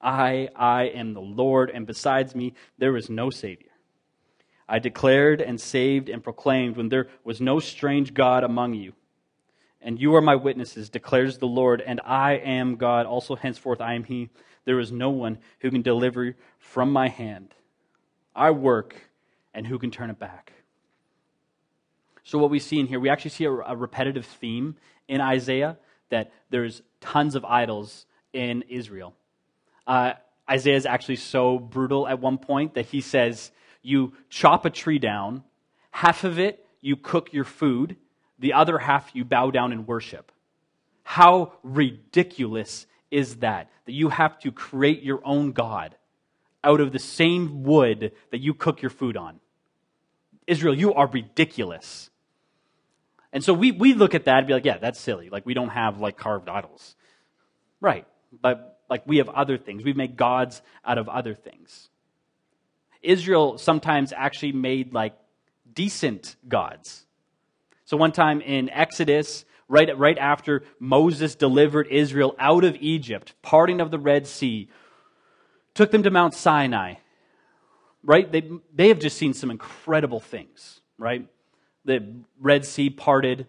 I, 0.00 0.48
I 0.54 0.84
am 0.84 1.14
the 1.14 1.20
Lord, 1.20 1.70
and 1.70 1.86
besides 1.86 2.34
me, 2.34 2.54
there 2.76 2.96
is 2.96 3.08
no 3.08 3.30
Savior. 3.30 3.70
I 4.68 4.78
declared 4.78 5.40
and 5.40 5.60
saved 5.60 6.08
and 6.08 6.22
proclaimed 6.22 6.76
when 6.76 6.88
there 6.88 7.08
was 7.24 7.40
no 7.40 7.58
strange 7.58 8.12
God 8.12 8.44
among 8.44 8.74
you. 8.74 8.92
And 9.80 10.00
you 10.00 10.14
are 10.14 10.20
my 10.20 10.34
witnesses, 10.34 10.90
declares 10.90 11.38
the 11.38 11.46
Lord, 11.46 11.80
and 11.80 12.00
I 12.04 12.32
am 12.32 12.76
God. 12.76 13.06
Also, 13.06 13.36
henceforth, 13.36 13.80
I 13.80 13.94
am 13.94 14.04
He. 14.04 14.28
There 14.64 14.80
is 14.80 14.92
no 14.92 15.10
one 15.10 15.38
who 15.60 15.70
can 15.70 15.82
deliver 15.82 16.36
from 16.58 16.92
my 16.92 17.08
hand. 17.08 17.54
I 18.34 18.50
work, 18.50 18.96
and 19.54 19.66
who 19.66 19.78
can 19.78 19.90
turn 19.90 20.10
it 20.10 20.18
back? 20.18 20.52
So, 22.24 22.38
what 22.38 22.50
we 22.50 22.58
see 22.58 22.78
in 22.78 22.88
here, 22.88 23.00
we 23.00 23.08
actually 23.08 23.30
see 23.30 23.44
a, 23.44 23.50
repetitive 23.50 24.26
theme 24.26 24.76
in 25.06 25.20
Isaiah 25.20 25.78
that 26.10 26.32
there's 26.50 26.82
tons 27.00 27.34
of 27.34 27.44
idols 27.44 28.06
in 28.32 28.62
Israel. 28.68 29.14
Uh, 29.86 30.12
Isaiah 30.50 30.76
is 30.76 30.86
actually 30.86 31.16
so 31.16 31.58
brutal 31.58 32.08
at 32.08 32.20
one 32.20 32.38
point 32.38 32.74
that 32.74 32.86
he 32.86 33.00
says, 33.00 33.50
you 33.82 34.12
chop 34.28 34.64
a 34.64 34.70
tree 34.70 34.98
down, 34.98 35.44
half 35.90 36.24
of 36.24 36.38
it 36.38 36.64
you 36.80 36.96
cook 36.96 37.32
your 37.32 37.44
food, 37.44 37.96
the 38.38 38.52
other 38.52 38.78
half 38.78 39.10
you 39.14 39.24
bow 39.24 39.50
down 39.50 39.72
and 39.72 39.86
worship. 39.86 40.30
How 41.02 41.52
ridiculous 41.62 42.86
is 43.10 43.36
that? 43.36 43.70
That 43.86 43.92
you 43.92 44.10
have 44.10 44.38
to 44.40 44.52
create 44.52 45.02
your 45.02 45.20
own 45.24 45.52
God 45.52 45.96
out 46.62 46.80
of 46.80 46.92
the 46.92 46.98
same 46.98 47.62
wood 47.62 48.12
that 48.30 48.40
you 48.40 48.54
cook 48.54 48.82
your 48.82 48.90
food 48.90 49.16
on. 49.16 49.40
Israel, 50.46 50.76
you 50.76 50.94
are 50.94 51.06
ridiculous. 51.06 52.10
And 53.32 53.44
so 53.44 53.52
we, 53.52 53.72
we 53.72 53.94
look 53.94 54.14
at 54.14 54.24
that 54.24 54.38
and 54.38 54.46
be 54.46 54.54
like, 54.54 54.64
yeah, 54.64 54.78
that's 54.78 54.98
silly. 54.98 55.28
Like, 55.28 55.44
we 55.44 55.54
don't 55.54 55.68
have 55.68 56.00
like 56.00 56.16
carved 56.16 56.48
idols. 56.48 56.96
Right. 57.80 58.06
But 58.40 58.80
like, 58.88 59.06
we 59.06 59.18
have 59.18 59.28
other 59.28 59.58
things. 59.58 59.84
We 59.84 59.92
make 59.92 60.16
gods 60.16 60.62
out 60.84 60.98
of 60.98 61.08
other 61.08 61.34
things. 61.34 61.90
Israel 63.02 63.58
sometimes 63.58 64.12
actually 64.12 64.52
made 64.52 64.92
like 64.92 65.14
decent 65.72 66.36
gods. 66.48 67.04
So 67.84 67.96
one 67.96 68.12
time 68.12 68.40
in 68.40 68.70
Exodus, 68.70 69.44
right, 69.68 69.96
right 69.96 70.18
after 70.18 70.64
Moses 70.78 71.34
delivered 71.34 71.88
Israel 71.88 72.34
out 72.38 72.64
of 72.64 72.76
Egypt, 72.80 73.34
parting 73.42 73.80
of 73.80 73.90
the 73.90 73.98
Red 73.98 74.26
Sea, 74.26 74.68
took 75.74 75.90
them 75.90 76.02
to 76.02 76.10
Mount 76.10 76.34
Sinai, 76.34 76.94
right? 78.02 78.30
They, 78.30 78.50
they 78.74 78.88
have 78.88 78.98
just 78.98 79.16
seen 79.16 79.32
some 79.32 79.50
incredible 79.50 80.20
things, 80.20 80.80
right? 80.98 81.28
The 81.88 82.04
Red 82.38 82.66
Sea 82.66 82.90
parted, 82.90 83.46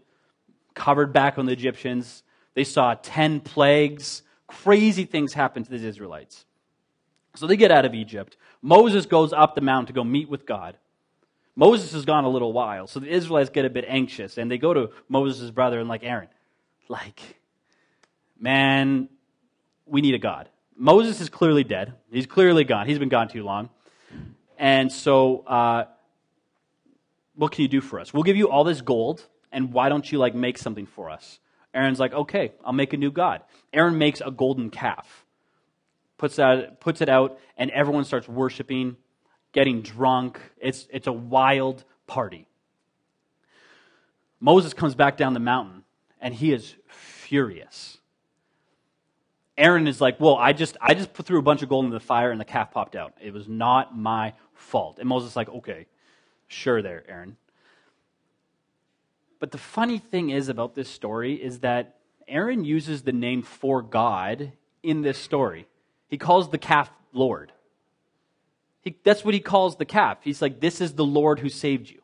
covered 0.73 1.11
back 1.11 1.37
on 1.37 1.45
the 1.45 1.51
Egyptians. 1.51 2.23
They 2.53 2.63
saw 2.63 2.95
10 2.95 3.41
plagues. 3.41 4.21
Crazy 4.47 5.03
things 5.03 5.33
happened 5.33 5.65
to 5.65 5.77
the 5.77 5.85
Israelites. 5.85 6.45
So 7.35 7.47
they 7.47 7.57
get 7.57 7.69
out 7.69 7.83
of 7.83 7.93
Egypt. 7.93 8.37
Moses 8.61 9.05
goes 9.05 9.33
up 9.33 9.55
the 9.55 9.61
mountain 9.61 9.87
to 9.87 9.93
go 9.93 10.05
meet 10.05 10.29
with 10.29 10.45
God. 10.45 10.77
Moses 11.57 11.91
has 11.91 12.05
gone 12.05 12.23
a 12.23 12.29
little 12.29 12.53
while, 12.53 12.87
so 12.87 13.01
the 13.01 13.09
Israelites 13.09 13.49
get 13.49 13.65
a 13.65 13.69
bit 13.69 13.83
anxious, 13.85 14.37
and 14.37 14.49
they 14.49 14.57
go 14.57 14.73
to 14.73 14.91
Moses' 15.09 15.51
brother 15.51 15.77
and 15.81 15.89
like 15.89 16.05
Aaron, 16.05 16.29
like, 16.87 17.19
man, 18.39 19.09
we 19.85 19.99
need 19.99 20.15
a 20.15 20.19
God. 20.19 20.47
Moses 20.77 21.19
is 21.19 21.27
clearly 21.27 21.65
dead. 21.65 21.93
He's 22.09 22.25
clearly 22.25 22.63
gone. 22.63 22.87
He's 22.87 22.99
been 22.99 23.09
gone 23.09 23.27
too 23.27 23.43
long. 23.43 23.69
And 24.57 24.89
so, 24.89 25.39
uh, 25.39 25.85
what 27.39 27.53
can 27.53 27.61
you 27.61 27.67
do 27.69 27.81
for 27.81 27.99
us? 27.99 28.13
We'll 28.13 28.23
give 28.23 28.35
you 28.35 28.49
all 28.49 28.63
this 28.63 28.81
gold, 28.81 29.25
and 29.51 29.71
why 29.71 29.89
don't 29.89 30.11
you 30.11 30.17
like 30.17 30.35
make 30.35 30.57
something 30.57 30.85
for 30.85 31.09
us? 31.09 31.39
Aaron's 31.73 31.99
like, 31.99 32.13
okay, 32.13 32.51
I'll 32.65 32.73
make 32.73 32.93
a 32.93 32.97
new 32.97 33.11
God. 33.11 33.41
Aaron 33.71 33.97
makes 33.97 34.21
a 34.23 34.29
golden 34.29 34.69
calf, 34.69 35.25
puts, 36.17 36.35
that, 36.35 36.81
puts 36.81 36.99
it 36.99 37.09
out, 37.09 37.39
and 37.55 37.71
everyone 37.71 38.03
starts 38.03 38.27
worshiping 38.27 38.97
getting 39.51 39.81
drunk. 39.81 40.39
It's, 40.59 40.87
it's 40.91 41.07
a 41.07 41.13
wild 41.13 41.83
party. 42.07 42.45
Moses 44.39 44.73
comes 44.73 44.95
back 44.95 45.17
down 45.17 45.33
the 45.33 45.39
mountain 45.39 45.83
and 46.21 46.33
he 46.33 46.53
is 46.53 46.75
furious. 46.87 47.97
Aaron 49.57 49.87
is 49.87 49.99
like, 49.99 50.19
"Well, 50.21 50.37
I 50.37 50.53
just 50.53 50.77
I 50.79 50.93
just 50.93 51.13
threw 51.13 51.37
a 51.37 51.41
bunch 51.41 51.61
of 51.61 51.67
gold 51.67 51.83
in 51.83 51.91
the 51.91 51.99
fire 51.99 52.31
and 52.31 52.39
the 52.39 52.45
calf 52.45 52.71
popped 52.71 52.95
out. 52.95 53.13
It 53.21 53.33
was 53.33 53.49
not 53.49 53.97
my 53.97 54.33
fault." 54.53 54.99
And 54.99 55.09
Moses 55.09 55.31
is 55.31 55.35
like, 55.35 55.49
"Okay, 55.49 55.87
sure 56.49 56.81
there, 56.81 57.05
Aaron." 57.07 57.37
But 59.39 59.51
the 59.51 59.57
funny 59.57 59.97
thing 59.97 60.29
is 60.29 60.49
about 60.49 60.75
this 60.75 60.89
story 60.89 61.35
is 61.35 61.59
that 61.59 61.95
Aaron 62.27 62.65
uses 62.65 63.03
the 63.03 63.13
name 63.13 63.41
for 63.41 63.81
God 63.81 64.51
in 64.83 65.01
this 65.01 65.17
story. 65.17 65.65
He 66.09 66.17
calls 66.17 66.49
the 66.49 66.57
calf 66.57 66.91
Lord. 67.13 67.51
He, 68.81 68.95
that's 69.03 69.25
what 69.25 69.33
he 69.33 69.39
calls 69.39 69.75
the 69.75 69.85
calf. 69.85 70.19
He's 70.23 70.41
like, 70.41 70.59
This 70.59 70.81
is 70.81 70.93
the 70.93 71.05
Lord 71.05 71.39
who 71.39 71.49
saved 71.49 71.89
you. 71.89 72.01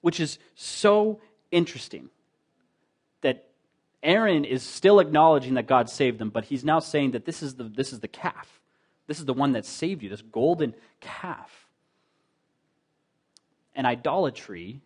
Which 0.00 0.20
is 0.20 0.38
so 0.54 1.20
interesting 1.50 2.10
that 3.22 3.48
Aaron 4.02 4.44
is 4.44 4.62
still 4.62 5.00
acknowledging 5.00 5.54
that 5.54 5.66
God 5.66 5.88
saved 5.88 6.18
them, 6.18 6.30
but 6.30 6.44
he's 6.44 6.64
now 6.64 6.78
saying 6.78 7.12
that 7.12 7.24
this 7.24 7.42
is 7.42 7.54
the, 7.54 7.64
this 7.64 7.92
is 7.92 8.00
the 8.00 8.08
calf. 8.08 8.60
This 9.06 9.18
is 9.18 9.24
the 9.24 9.32
one 9.32 9.52
that 9.52 9.64
saved 9.64 10.02
you, 10.02 10.08
this 10.08 10.22
golden 10.22 10.74
calf. 11.00 11.65
And 13.76 13.86
idolatry. 13.86 14.80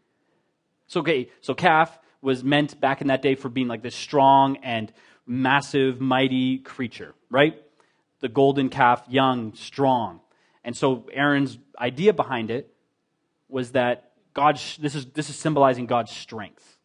So, 0.88 1.00
okay, 1.00 1.30
so 1.40 1.54
calf 1.54 1.98
was 2.20 2.44
meant 2.44 2.78
back 2.78 3.00
in 3.00 3.06
that 3.06 3.22
day 3.22 3.34
for 3.34 3.48
being 3.48 3.68
like 3.68 3.82
this 3.82 3.94
strong 3.94 4.58
and 4.58 4.92
massive, 5.26 6.00
mighty 6.00 6.58
creature, 6.58 7.14
right? 7.30 7.54
the 8.20 8.28
golden 8.28 8.68
calf, 8.68 9.02
young, 9.08 9.54
strong. 9.54 10.20
And 10.62 10.76
so 10.76 11.06
Aaron's 11.12 11.58
idea 11.78 12.12
behind 12.12 12.50
it 12.50 12.72
was 13.48 13.72
that 13.72 14.12
God, 14.34 14.60
this 14.78 14.94
is, 14.94 15.06
this 15.06 15.28
is 15.28 15.36
symbolizing 15.36 15.86
God's 15.86 16.12
strength. 16.12 16.78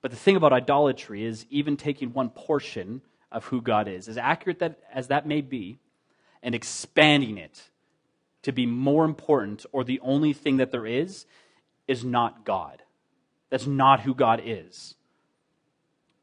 But 0.00 0.12
the 0.12 0.16
thing 0.16 0.36
about 0.36 0.52
idolatry 0.52 1.24
is 1.24 1.44
even 1.50 1.76
taking 1.76 2.12
one 2.12 2.30
portion 2.30 3.02
of 3.30 3.44
who 3.46 3.60
God 3.60 3.86
is, 3.86 4.08
as 4.08 4.16
accurate 4.16 4.60
that, 4.60 4.78
as 4.92 5.08
that 5.08 5.26
may 5.26 5.40
be, 5.40 5.78
and 6.42 6.54
expanding 6.54 7.36
it 7.36 7.62
to 8.42 8.52
be 8.52 8.66
more 8.66 9.04
important 9.04 9.66
or 9.72 9.84
the 9.84 10.00
only 10.00 10.32
thing 10.32 10.58
that 10.58 10.70
there 10.70 10.86
is, 10.86 11.26
is 11.86 12.04
not 12.04 12.44
God. 12.44 12.82
That's 13.50 13.66
not 13.66 14.00
who 14.00 14.14
God 14.14 14.40
is. 14.44 14.94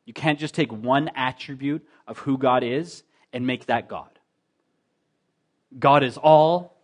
You 0.06 0.14
can't 0.14 0.40
just 0.40 0.56
take 0.56 0.72
one 0.72 1.12
attribute 1.16 1.86
of 2.08 2.20
who 2.20 2.38
God 2.38 2.64
is 2.64 3.04
and 3.34 3.46
make 3.46 3.66
that 3.66 3.90
God. 3.90 4.10
God 5.78 6.04
is 6.04 6.18
all 6.18 6.78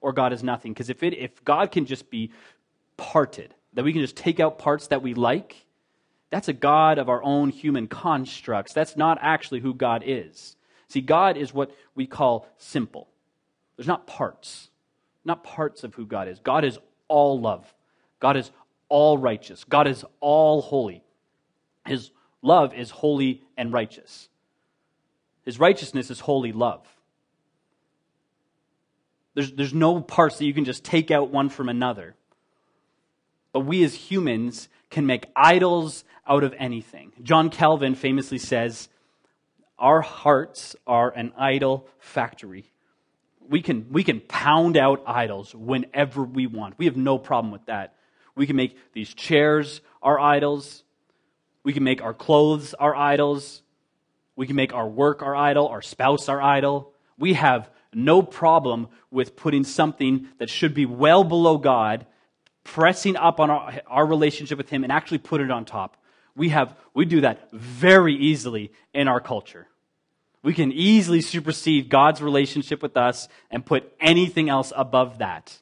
or 0.00 0.12
God 0.12 0.32
is 0.32 0.42
nothing. 0.42 0.72
Because 0.72 0.90
if, 0.90 1.02
if 1.02 1.44
God 1.44 1.70
can 1.70 1.86
just 1.86 2.10
be 2.10 2.32
parted, 2.96 3.54
that 3.72 3.84
we 3.84 3.92
can 3.92 4.02
just 4.02 4.16
take 4.16 4.40
out 4.40 4.58
parts 4.58 4.88
that 4.88 5.02
we 5.02 5.14
like, 5.14 5.64
that's 6.30 6.48
a 6.48 6.52
God 6.52 6.98
of 6.98 7.08
our 7.08 7.22
own 7.22 7.50
human 7.50 7.86
constructs. 7.86 8.72
That's 8.72 8.96
not 8.96 9.18
actually 9.20 9.60
who 9.60 9.72
God 9.72 10.02
is. 10.04 10.56
See, 10.88 11.00
God 11.00 11.36
is 11.36 11.54
what 11.54 11.70
we 11.94 12.06
call 12.06 12.48
simple. 12.58 13.08
There's 13.76 13.88
not 13.88 14.06
parts, 14.06 14.70
not 15.24 15.44
parts 15.44 15.84
of 15.84 15.94
who 15.94 16.06
God 16.06 16.28
is. 16.28 16.38
God 16.38 16.64
is 16.64 16.78
all 17.08 17.40
love. 17.40 17.72
God 18.20 18.36
is 18.36 18.50
all 18.88 19.18
righteous. 19.18 19.64
God 19.64 19.86
is 19.86 20.04
all 20.20 20.62
holy. 20.62 21.02
His 21.86 22.10
love 22.42 22.74
is 22.74 22.90
holy 22.90 23.42
and 23.56 23.72
righteous. 23.72 24.28
His 25.44 25.58
righteousness 25.58 26.10
is 26.10 26.20
holy 26.20 26.52
love. 26.52 26.86
There's, 29.34 29.52
there's 29.52 29.74
no 29.74 30.00
parts 30.00 30.38
that 30.38 30.44
you 30.44 30.54
can 30.54 30.64
just 30.64 30.84
take 30.84 31.10
out 31.10 31.30
one 31.30 31.48
from 31.48 31.68
another. 31.68 32.14
But 33.52 33.60
we 33.60 33.84
as 33.84 33.94
humans 33.94 34.68
can 34.90 35.06
make 35.06 35.26
idols 35.34 36.04
out 36.26 36.44
of 36.44 36.54
anything. 36.58 37.12
John 37.22 37.50
Calvin 37.50 37.94
famously 37.94 38.38
says, 38.38 38.88
Our 39.78 40.00
hearts 40.00 40.76
are 40.86 41.10
an 41.10 41.32
idol 41.36 41.88
factory. 41.98 42.70
We 43.48 43.62
can, 43.62 43.86
we 43.90 44.04
can 44.04 44.20
pound 44.20 44.76
out 44.76 45.02
idols 45.06 45.54
whenever 45.54 46.22
we 46.22 46.46
want. 46.46 46.78
We 46.78 46.86
have 46.86 46.96
no 46.96 47.18
problem 47.18 47.52
with 47.52 47.66
that. 47.66 47.94
We 48.34 48.46
can 48.46 48.56
make 48.56 48.76
these 48.92 49.12
chairs 49.12 49.80
our 50.02 50.18
idols. 50.18 50.82
We 51.62 51.72
can 51.72 51.84
make 51.84 52.02
our 52.02 52.14
clothes 52.14 52.74
our 52.74 52.94
idols. 52.94 53.62
We 54.36 54.46
can 54.46 54.56
make 54.56 54.74
our 54.74 54.88
work 54.88 55.22
our 55.22 55.36
idol, 55.36 55.68
our 55.68 55.82
spouse 55.82 56.28
our 56.28 56.42
idol. 56.42 56.92
We 57.18 57.34
have 57.34 57.70
no 57.92 58.22
problem 58.22 58.88
with 59.10 59.36
putting 59.36 59.64
something 59.64 60.28
that 60.38 60.50
should 60.50 60.74
be 60.74 60.86
well 60.86 61.22
below 61.22 61.58
God, 61.58 62.06
pressing 62.64 63.16
up 63.16 63.38
on 63.38 63.50
our, 63.50 63.80
our 63.86 64.06
relationship 64.06 64.58
with 64.58 64.68
Him, 64.68 64.82
and 64.82 64.92
actually 64.92 65.18
put 65.18 65.40
it 65.40 65.50
on 65.50 65.64
top. 65.64 65.96
We 66.36 66.48
have 66.48 66.76
we 66.92 67.04
do 67.04 67.20
that 67.20 67.50
very 67.52 68.14
easily 68.14 68.72
in 68.92 69.06
our 69.06 69.20
culture. 69.20 69.68
We 70.44 70.52
can 70.52 70.72
easily 70.72 71.22
supersede 71.22 71.88
God's 71.88 72.20
relationship 72.20 72.82
with 72.82 72.98
us 72.98 73.28
and 73.50 73.64
put 73.64 73.90
anything 73.98 74.50
else 74.50 74.74
above 74.76 75.18
that. 75.18 75.58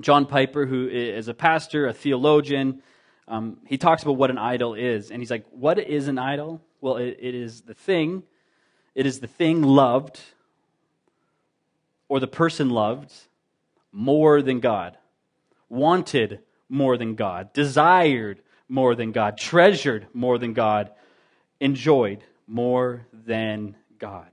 John 0.00 0.24
Piper, 0.24 0.64
who 0.64 0.88
is 0.88 1.28
a 1.28 1.34
pastor, 1.34 1.86
a 1.86 1.92
theologian, 1.92 2.82
um, 3.28 3.58
he 3.66 3.76
talks 3.76 4.02
about 4.02 4.16
what 4.16 4.30
an 4.30 4.38
idol 4.38 4.72
is. 4.72 5.10
And 5.10 5.20
he's 5.20 5.30
like, 5.30 5.44
What 5.50 5.78
is 5.78 6.08
an 6.08 6.18
idol? 6.18 6.62
Well, 6.80 6.96
it, 6.96 7.18
it 7.20 7.34
is 7.34 7.60
the 7.60 7.74
thing, 7.74 8.22
it 8.94 9.04
is 9.04 9.20
the 9.20 9.26
thing 9.26 9.62
loved 9.62 10.18
or 12.08 12.20
the 12.20 12.26
person 12.26 12.70
loved 12.70 13.12
more 13.92 14.40
than 14.40 14.60
God, 14.60 14.96
wanted 15.68 16.40
more 16.70 16.96
than 16.96 17.14
God, 17.14 17.52
desired 17.52 18.40
more 18.70 18.94
than 18.94 19.12
God, 19.12 19.36
treasured 19.36 20.06
more 20.14 20.38
than 20.38 20.54
God, 20.54 20.90
enjoyed 21.60 22.24
more 22.46 23.06
than 23.12 23.76
God. 23.98 24.30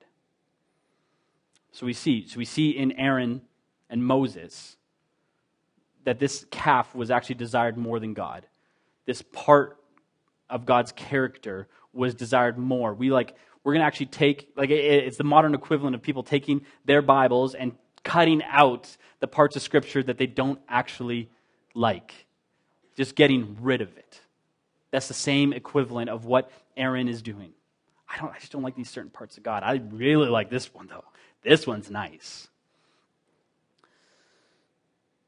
So 1.72 1.86
we 1.86 1.94
see, 1.94 2.28
so 2.28 2.38
we 2.38 2.46
see 2.46 2.72
in 2.72 2.92
Aaron 2.94 3.42
and 3.90 4.06
Moses 4.06 4.78
that 6.04 6.20
this 6.20 6.46
calf 6.52 6.94
was 6.96 7.12
actually 7.12 7.36
desired 7.36 7.78
more 7.78 8.00
than 8.00 8.14
God. 8.14 8.46
This 9.06 9.22
part 9.22 9.78
of 10.50 10.66
God's 10.66 10.92
character 10.92 11.68
was 11.94 12.14
desired 12.14 12.58
more. 12.58 12.94
We 12.94 13.12
like 13.12 13.36
we're 13.64 13.74
going 13.74 13.82
to 13.82 13.86
actually 13.86 14.08
take 14.08 14.50
like 14.56 14.70
it's 14.70 15.18
the 15.18 15.24
modern 15.24 15.54
equivalent 15.54 15.96
of 15.96 16.02
people 16.02 16.24
taking 16.24 16.66
their 16.86 17.02
Bibles 17.02 17.54
and 17.54 17.74
cutting 18.04 18.42
out 18.44 18.96
the 19.20 19.28
parts 19.28 19.56
of 19.56 19.62
scripture 19.62 20.02
that 20.04 20.18
they 20.18 20.28
don't 20.28 20.60
actually 20.68 21.30
like. 21.74 22.26
Just 22.96 23.16
getting 23.16 23.58
rid 23.62 23.82
of 23.82 23.96
it. 23.98 24.20
That's 24.90 25.08
the 25.08 25.14
same 25.14 25.54
equivalent 25.54 26.10
of 26.10 26.26
what 26.26 26.52
Aaron 26.76 27.08
is 27.08 27.22
doing. 27.22 27.54
I 28.12 28.18
don't 28.18 28.34
I 28.34 28.40
just 28.40 28.52
don't 28.52 28.64
like 28.64 28.76
these 28.76 28.90
certain 28.90 29.12
parts 29.12 29.38
of 29.38 29.44
God. 29.44 29.64
I 29.64 29.82
really 29.92 30.30
like 30.30 30.50
this 30.50 30.74
one 30.74 30.88
though. 30.88 31.06
This 31.44 31.66
one's 31.66 31.90
nice. 31.90 32.48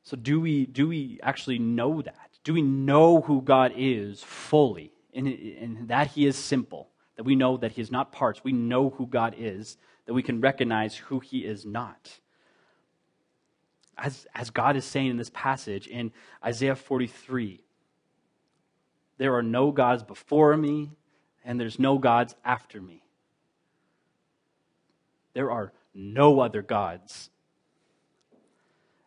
So 0.03 0.17
do 0.17 0.41
we 0.41 0.65
do 0.65 0.87
we 0.87 1.19
actually 1.23 1.59
know 1.59 2.01
that? 2.01 2.29
Do 2.43 2.53
we 2.53 2.61
know 2.61 3.21
who 3.21 3.41
God 3.41 3.73
is 3.75 4.21
fully? 4.21 4.93
and, 5.15 5.87
that 5.89 6.07
He 6.07 6.25
is 6.25 6.35
simple, 6.35 6.89
that 7.15 7.23
we 7.23 7.35
know 7.35 7.57
that 7.57 7.73
He 7.73 7.81
is 7.81 7.91
not 7.91 8.11
parts. 8.11 8.43
We 8.43 8.51
know 8.51 8.89
who 8.89 9.07
God 9.07 9.35
is, 9.37 9.77
that 10.05 10.13
we 10.13 10.23
can 10.23 10.41
recognize 10.41 10.95
who 10.95 11.19
He 11.19 11.39
is 11.39 11.65
not. 11.65 12.19
As, 13.97 14.25
as 14.33 14.49
God 14.49 14.75
is 14.75 14.85
saying 14.85 15.11
in 15.11 15.17
this 15.17 15.29
passage 15.29 15.87
in 15.87 16.11
Isaiah 16.43 16.75
43, 16.75 17.61
There 19.17 19.35
are 19.35 19.43
no 19.43 19.71
gods 19.71 20.03
before 20.03 20.57
me, 20.57 20.91
and 21.43 21.59
there's 21.59 21.79
no 21.79 21.97
gods 21.97 22.35
after 22.43 22.81
me. 22.81 23.03
There 25.33 25.51
are 25.51 25.71
no 25.93 26.39
other 26.39 26.61
gods. 26.61 27.29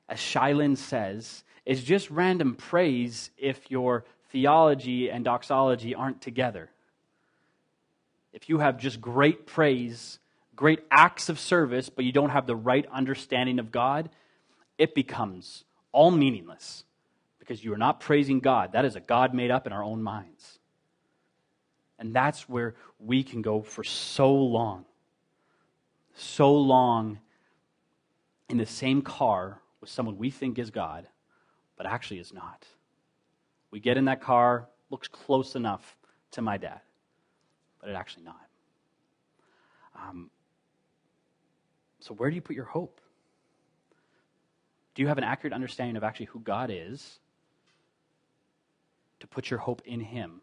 As 0.08 0.18
Shai 0.20 0.52
Linne 0.52 0.76
says, 0.76 1.44
it's 1.64 1.82
just 1.82 2.10
random 2.10 2.54
praise 2.54 3.30
if 3.36 3.70
your 3.70 4.04
theology 4.30 5.10
and 5.10 5.24
doxology 5.24 5.94
aren't 5.94 6.20
together. 6.20 6.70
If 8.32 8.48
you 8.48 8.58
have 8.58 8.78
just 8.78 9.00
great 9.00 9.46
praise, 9.46 10.18
great 10.54 10.80
acts 10.90 11.28
of 11.28 11.38
service, 11.38 11.88
but 11.88 12.04
you 12.04 12.12
don't 12.12 12.30
have 12.30 12.46
the 12.46 12.56
right 12.56 12.86
understanding 12.92 13.58
of 13.58 13.72
God, 13.72 14.10
it 14.78 14.94
becomes 14.94 15.64
all 15.92 16.10
meaningless 16.10 16.84
because 17.38 17.64
you 17.64 17.72
are 17.72 17.78
not 17.78 18.00
praising 18.00 18.40
God. 18.40 18.72
That 18.72 18.84
is 18.84 18.96
a 18.96 19.00
God 19.00 19.32
made 19.32 19.50
up 19.50 19.66
in 19.66 19.72
our 19.72 19.82
own 19.82 20.02
minds. 20.02 20.58
And 21.98 22.14
that's 22.14 22.48
where 22.48 22.74
we 22.98 23.22
can 23.22 23.42
go 23.42 23.62
for 23.62 23.84
so 23.84 24.34
long. 24.34 24.84
So 26.14 26.54
long 26.54 27.18
in 28.48 28.58
the 28.58 28.66
same 28.66 29.02
car 29.02 29.60
with 29.80 29.90
someone 29.90 30.18
we 30.18 30.30
think 30.30 30.58
is 30.58 30.70
God, 30.70 31.06
but 31.76 31.86
actually 31.86 32.20
is 32.20 32.32
not. 32.32 32.66
We 33.70 33.80
get 33.80 33.96
in 33.96 34.06
that 34.06 34.20
car, 34.20 34.68
looks 34.90 35.08
close 35.08 35.54
enough 35.56 35.96
to 36.32 36.42
my 36.42 36.56
dad, 36.56 36.80
but 37.80 37.90
it 37.90 37.94
actually 37.94 38.24
not. 38.24 38.48
Um, 39.94 40.30
so, 42.00 42.14
where 42.14 42.30
do 42.30 42.36
you 42.36 42.42
put 42.42 42.54
your 42.54 42.66
hope? 42.66 43.00
Do 44.94 45.02
you 45.02 45.08
have 45.08 45.18
an 45.18 45.24
accurate 45.24 45.52
understanding 45.52 45.96
of 45.96 46.04
actually 46.04 46.26
who 46.26 46.40
God 46.40 46.70
is 46.72 47.18
to 49.20 49.26
put 49.26 49.50
your 49.50 49.58
hope 49.58 49.82
in 49.84 50.00
Him? 50.00 50.40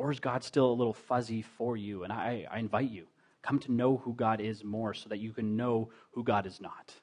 Or 0.00 0.10
is 0.10 0.18
God 0.18 0.42
still 0.42 0.70
a 0.70 0.72
little 0.72 0.94
fuzzy 0.94 1.42
for 1.42 1.76
you? 1.76 2.04
And 2.04 2.10
I, 2.10 2.46
I 2.50 2.58
invite 2.58 2.90
you, 2.90 3.06
come 3.42 3.58
to 3.58 3.70
know 3.70 3.98
who 3.98 4.14
God 4.14 4.40
is 4.40 4.64
more 4.64 4.94
so 4.94 5.10
that 5.10 5.18
you 5.18 5.30
can 5.34 5.58
know 5.58 5.90
who 6.12 6.24
God 6.24 6.46
is 6.46 6.58
not. 6.58 6.94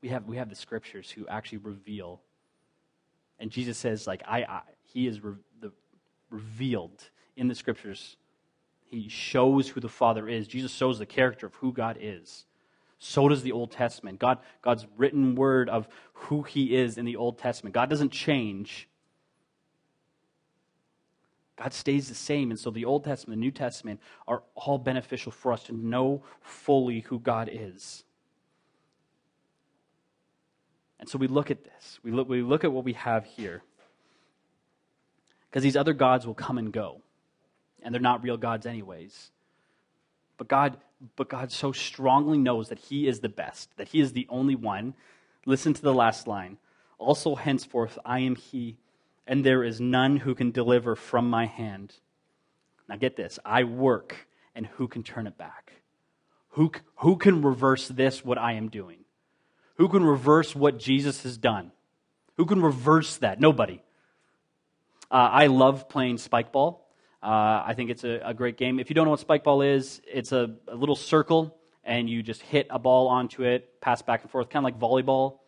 We 0.00 0.08
have, 0.08 0.24
we 0.24 0.36
have 0.36 0.48
the 0.48 0.56
scriptures 0.56 1.12
who 1.12 1.28
actually 1.28 1.58
reveal. 1.58 2.22
And 3.38 3.52
Jesus 3.52 3.78
says, 3.78 4.04
like, 4.04 4.24
I, 4.26 4.38
I 4.40 4.62
He 4.82 5.06
is 5.06 5.22
re- 5.22 5.36
the, 5.60 5.70
revealed 6.28 7.04
in 7.36 7.46
the 7.46 7.54
scriptures. 7.54 8.16
He 8.86 9.08
shows 9.08 9.68
who 9.68 9.78
the 9.78 9.88
Father 9.88 10.28
is. 10.28 10.48
Jesus 10.48 10.72
shows 10.72 10.98
the 10.98 11.06
character 11.06 11.46
of 11.46 11.54
who 11.54 11.72
God 11.72 11.98
is. 12.00 12.46
So 12.98 13.28
does 13.28 13.44
the 13.44 13.52
Old 13.52 13.70
Testament. 13.70 14.18
God, 14.18 14.38
God's 14.60 14.88
written 14.96 15.36
word 15.36 15.68
of 15.68 15.86
who 16.14 16.42
He 16.42 16.74
is 16.74 16.98
in 16.98 17.04
the 17.04 17.14
Old 17.14 17.38
Testament. 17.38 17.74
God 17.74 17.88
doesn't 17.88 18.10
change. 18.10 18.87
God 21.58 21.72
stays 21.72 22.08
the 22.08 22.14
same. 22.14 22.50
And 22.50 22.58
so 22.58 22.70
the 22.70 22.84
Old 22.84 23.04
Testament, 23.04 23.38
the 23.38 23.44
New 23.44 23.50
Testament 23.50 24.00
are 24.28 24.42
all 24.54 24.78
beneficial 24.78 25.32
for 25.32 25.52
us 25.52 25.64
to 25.64 25.72
know 25.72 26.22
fully 26.40 27.00
who 27.00 27.18
God 27.18 27.50
is. 27.52 28.04
And 31.00 31.08
so 31.08 31.18
we 31.18 31.26
look 31.26 31.50
at 31.50 31.64
this. 31.64 31.98
We 32.02 32.12
look, 32.12 32.28
we 32.28 32.42
look 32.42 32.64
at 32.64 32.72
what 32.72 32.84
we 32.84 32.92
have 32.94 33.24
here. 33.24 33.62
Because 35.50 35.62
these 35.62 35.76
other 35.76 35.94
gods 35.94 36.26
will 36.26 36.34
come 36.34 36.58
and 36.58 36.72
go. 36.72 37.00
And 37.82 37.92
they're 37.92 38.00
not 38.00 38.22
real 38.22 38.36
gods, 38.36 38.66
anyways. 38.66 39.30
But 40.36 40.48
God, 40.48 40.76
but 41.16 41.28
God 41.28 41.50
so 41.50 41.72
strongly 41.72 42.38
knows 42.38 42.68
that 42.68 42.78
He 42.78 43.08
is 43.08 43.20
the 43.20 43.28
best, 43.28 43.76
that 43.76 43.88
He 43.88 44.00
is 44.00 44.12
the 44.12 44.26
only 44.30 44.54
one. 44.54 44.94
Listen 45.46 45.74
to 45.74 45.82
the 45.82 45.94
last 45.94 46.26
line. 46.26 46.58
Also, 46.98 47.34
henceforth, 47.34 47.98
I 48.04 48.20
am 48.20 48.36
He, 48.36 48.76
and 49.28 49.44
there 49.44 49.62
is 49.62 49.80
none 49.80 50.16
who 50.16 50.34
can 50.34 50.50
deliver 50.50 50.96
from 50.96 51.28
my 51.28 51.44
hand. 51.44 51.94
Now, 52.88 52.96
get 52.96 53.14
this 53.14 53.38
I 53.44 53.64
work, 53.64 54.26
and 54.54 54.66
who 54.66 54.88
can 54.88 55.04
turn 55.04 55.26
it 55.28 55.36
back? 55.36 55.74
Who, 56.52 56.72
who 56.96 57.16
can 57.16 57.42
reverse 57.42 57.86
this, 57.86 58.24
what 58.24 58.38
I 58.38 58.54
am 58.54 58.70
doing? 58.70 59.04
Who 59.76 59.88
can 59.88 60.02
reverse 60.02 60.56
what 60.56 60.78
Jesus 60.78 61.22
has 61.22 61.36
done? 61.36 61.70
Who 62.38 62.46
can 62.46 62.62
reverse 62.62 63.18
that? 63.18 63.38
Nobody. 63.38 63.82
Uh, 65.10 65.14
I 65.14 65.46
love 65.46 65.88
playing 65.88 66.18
spike 66.18 66.50
ball. 66.50 66.88
Uh, 67.22 67.62
I 67.66 67.74
think 67.76 67.90
it's 67.90 68.04
a, 68.04 68.20
a, 68.24 68.34
great 68.34 68.56
game. 68.56 68.78
If 68.78 68.90
you 68.90 68.94
don't 68.94 69.04
know 69.04 69.10
what 69.10 69.20
spike 69.20 69.44
ball 69.44 69.62
is, 69.62 70.00
it's 70.06 70.32
a, 70.32 70.54
a, 70.68 70.74
little 70.74 70.94
circle, 70.94 71.56
and 71.82 72.08
you 72.08 72.22
just 72.22 72.42
hit 72.42 72.68
a 72.70 72.78
ball 72.78 73.08
onto 73.08 73.42
it, 73.42 73.80
pass 73.80 74.02
back 74.02 74.22
and 74.22 74.30
forth, 74.30 74.50
kind 74.50 74.64
of 74.64 74.72
like 74.72 74.78
volleyball, 74.78 75.38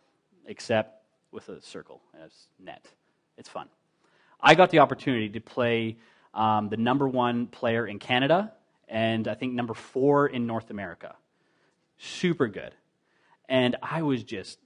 except 0.45 1.01
with 1.31 1.47
a 1.47 1.61
circle 1.61 2.01
as 2.23 2.31
net. 2.59 2.85
It's 3.41 3.49
fun. 3.49 3.67
I 4.39 4.55
got 4.55 4.69
the 4.69 4.79
opportunity 4.79 5.27
to 5.29 5.41
play 5.41 5.97
um, 6.33 6.69
the 6.69 6.77
number 6.77 7.07
one 7.07 7.47
player 7.47 7.85
in 7.85 7.99
Canada, 7.99 8.53
and 8.87 9.27
I 9.27 9.35
think 9.35 9.53
number 9.53 9.73
four 9.73 10.27
in 10.27 10.47
North 10.47 10.69
America. 10.69 11.15
Super 11.97 12.47
good 12.47 12.73
and 13.51 13.75
I 13.83 14.01
was 14.01 14.23
just 14.23 14.57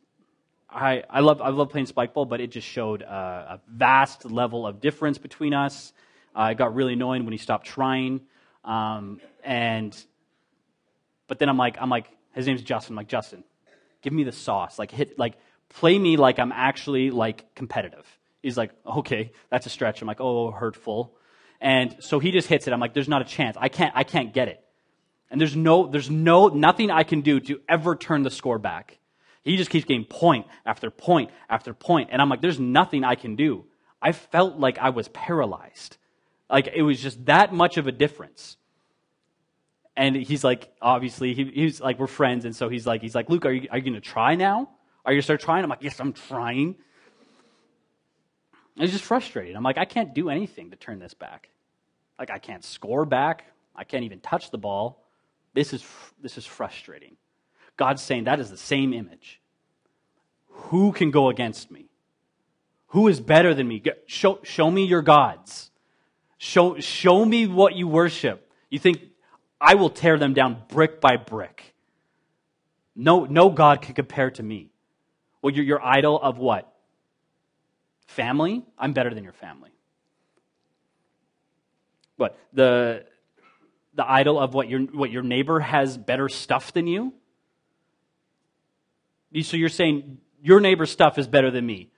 I, 0.70 1.04
I 1.10 1.22
love 1.22 1.42
I 1.42 1.50
love 1.50 1.70
playing 1.70 1.88
spike 1.88 2.14
ball, 2.14 2.26
but 2.26 2.40
it 2.40 2.52
just 2.52 2.68
showed 2.68 3.02
a 3.02 3.60
vast 3.68 4.26
level 4.26 4.66
of 4.68 4.80
difference 4.80 5.18
between 5.18 5.54
us. 5.54 5.92
Uh, 6.36 6.40
I 6.40 6.54
got 6.54 6.76
really 6.76 6.94
annoying 6.94 7.24
when 7.26 7.32
he 7.32 7.38
stopped 7.38 7.66
trying, 7.66 8.22
um, 8.64 9.20
and 9.44 9.98
but 11.28 11.40
then 11.40 11.50
I'm 11.50 11.58
like 11.58 11.78
I'm 11.82 11.90
like 11.90 12.10
his 12.34 12.46
name's 12.46 12.62
Justin. 12.62 12.94
I'm 12.94 12.98
like 12.98 13.08
Justin, 13.08 13.44
give 14.02 14.14
me 14.14 14.24
the 14.24 14.32
sauce. 14.32 14.78
Like 14.78 14.92
hit 14.92 15.18
like 15.18 15.34
play 15.70 15.98
me 15.98 16.16
like 16.16 16.38
I'm 16.38 16.52
actually 16.52 17.10
like 17.10 17.56
competitive. 17.56 18.06
He's 18.46 18.58
like 18.58 18.72
okay, 18.86 19.32
that's 19.50 19.66
a 19.66 19.70
stretch. 19.70 20.02
I'm 20.02 20.08
like 20.08 20.22
oh 20.22 20.52
hurtful, 20.52 21.16
and 21.60 21.96
so 22.00 22.20
he 22.20 22.32
just 22.32 22.48
hits 22.48 22.68
it. 22.68 22.74
I'm 22.74 22.80
like 22.80 22.94
there's 22.94 23.10
not 23.10 23.22
a 23.22 23.26
chance. 23.26 23.58
I 23.60 23.70
can't 23.70 23.94
I 23.96 24.04
can't 24.04 24.34
get 24.34 24.48
it. 24.48 24.66
And 25.32 25.42
there's 25.42 25.56
no, 25.56 25.88
there's 25.88 26.10
no, 26.10 26.48
nothing 26.48 26.92
I 26.92 27.04
can 27.04 27.22
do 27.22 27.40
to 27.42 27.60
ever 27.68 27.96
turn 27.96 28.24
the 28.24 28.30
score 28.30 28.60
back. 28.60 29.00
He 29.44 29.58
just 29.58 29.70
keeps 29.70 29.86
getting 29.86 30.06
point 30.06 30.48
after 30.66 30.90
point 30.90 31.30
after 31.50 31.74
point. 31.74 32.10
And 32.12 32.22
I'm 32.22 32.30
like, 32.30 32.42
there's 32.42 32.60
nothing 32.60 33.04
I 33.04 33.16
can 33.16 33.36
do. 33.36 33.66
I 34.02 34.12
felt 34.12 34.58
like 34.58 34.78
I 34.78 34.90
was 34.90 35.08
paralyzed. 35.10 35.98
Like 36.50 36.70
it 36.74 36.84
was 36.84 37.02
just 37.02 37.26
that 37.26 37.54
much 37.54 37.78
of 37.78 37.88
a 37.88 37.92
difference. 37.92 38.58
And 39.98 40.16
he's 40.16 40.44
like, 40.44 40.72
obviously, 40.82 41.34
he, 41.34 41.46
he's 41.54 41.80
like, 41.80 42.00
we're 42.00 42.08
friends. 42.08 42.46
And 42.46 42.56
so 42.56 42.70
he's 42.70 42.86
like, 42.86 43.02
he's 43.02 43.16
like, 43.16 43.30
Luke, 43.30 43.46
are 43.46 43.52
you, 43.52 43.68
are 43.72 43.78
you 43.78 43.84
going 43.84 43.94
to 43.94 44.02
try 44.02 44.36
now? 44.36 44.70
Are 45.06 45.12
you 45.12 45.16
going 45.16 45.20
to 45.22 45.24
start 45.24 45.42
trying? 45.42 45.64
I'm 45.64 45.70
like, 45.70 45.84
yes, 45.84 46.00
I'm 46.00 46.14
trying. 46.14 46.76
It's 48.78 48.92
just 48.92 49.06
frustrating. 49.06 49.56
I'm 49.56 49.64
like, 49.64 49.78
I 49.78 49.86
can't 49.86 50.14
do 50.14 50.30
anything 50.30 50.72
to 50.72 50.76
turn 50.76 51.00
this 51.00 51.14
back. 51.14 51.50
Like, 52.20 52.30
I 52.30 52.40
can't 52.40 52.64
score 52.64 53.06
back. 53.06 53.46
I 53.76 53.84
can't 53.84 54.04
even 54.04 54.20
touch 54.20 54.52
the 54.52 54.58
ball. 54.58 55.04
This 55.54 55.74
is, 55.74 55.86
this 56.22 56.38
is 56.38 56.46
frustrating. 56.46 57.16
God's 57.78 58.02
saying 58.02 58.26
that 58.26 58.40
is 58.40 58.50
the 58.50 58.58
same 58.58 58.94
image. 58.94 59.42
Who 60.50 60.92
can 60.92 61.12
go 61.12 61.30
against 61.30 61.72
me? 61.72 61.90
Who 62.88 63.08
is 63.08 63.20
better 63.20 63.54
than 63.54 63.68
me? 63.68 63.82
Show, 64.06 64.40
show 64.44 64.70
me 64.72 64.86
your 64.86 65.02
gods. 65.02 65.72
Show, 66.38 66.80
show 66.80 67.26
me 67.26 67.48
what 67.48 67.76
you 67.76 67.88
worship. 67.88 68.50
You 68.70 68.80
think 68.80 69.02
I 69.60 69.76
will 69.76 69.90
tear 69.90 70.18
them 70.18 70.34
down 70.34 70.64
brick 70.68 71.00
by 71.02 71.18
brick. 71.18 71.74
No, 72.96 73.26
no 73.26 73.50
God 73.50 73.82
can 73.82 73.96
compare 73.96 74.32
to 74.32 74.44
me. 74.44 74.72
Well, 75.42 75.54
you're 75.54 75.66
your 75.66 75.84
idol 75.84 76.20
of 76.22 76.38
what? 76.38 76.74
Family? 78.06 78.64
I'm 78.78 78.94
better 78.94 79.14
than 79.14 79.24
your 79.24 79.34
family. 79.34 79.72
What? 82.18 82.38
The 82.54 83.06
the 83.96 84.10
idol 84.10 84.40
of 84.40 84.54
what 84.54 84.70
your, 84.70 84.82
what 84.82 85.10
your 85.10 85.24
neighbor 85.24 85.60
has 85.62 85.98
better 85.98 86.30
stuff 86.30 86.74
than 86.74 86.86
you? 86.86 87.14
So 89.42 89.58
you're 89.58 89.70
saying 89.70 90.20
your 90.42 90.60
neighbor's 90.60 90.92
stuff 90.92 91.18
is 91.18 91.28
better 91.28 91.50
than 91.50 91.66
me. 91.66 91.90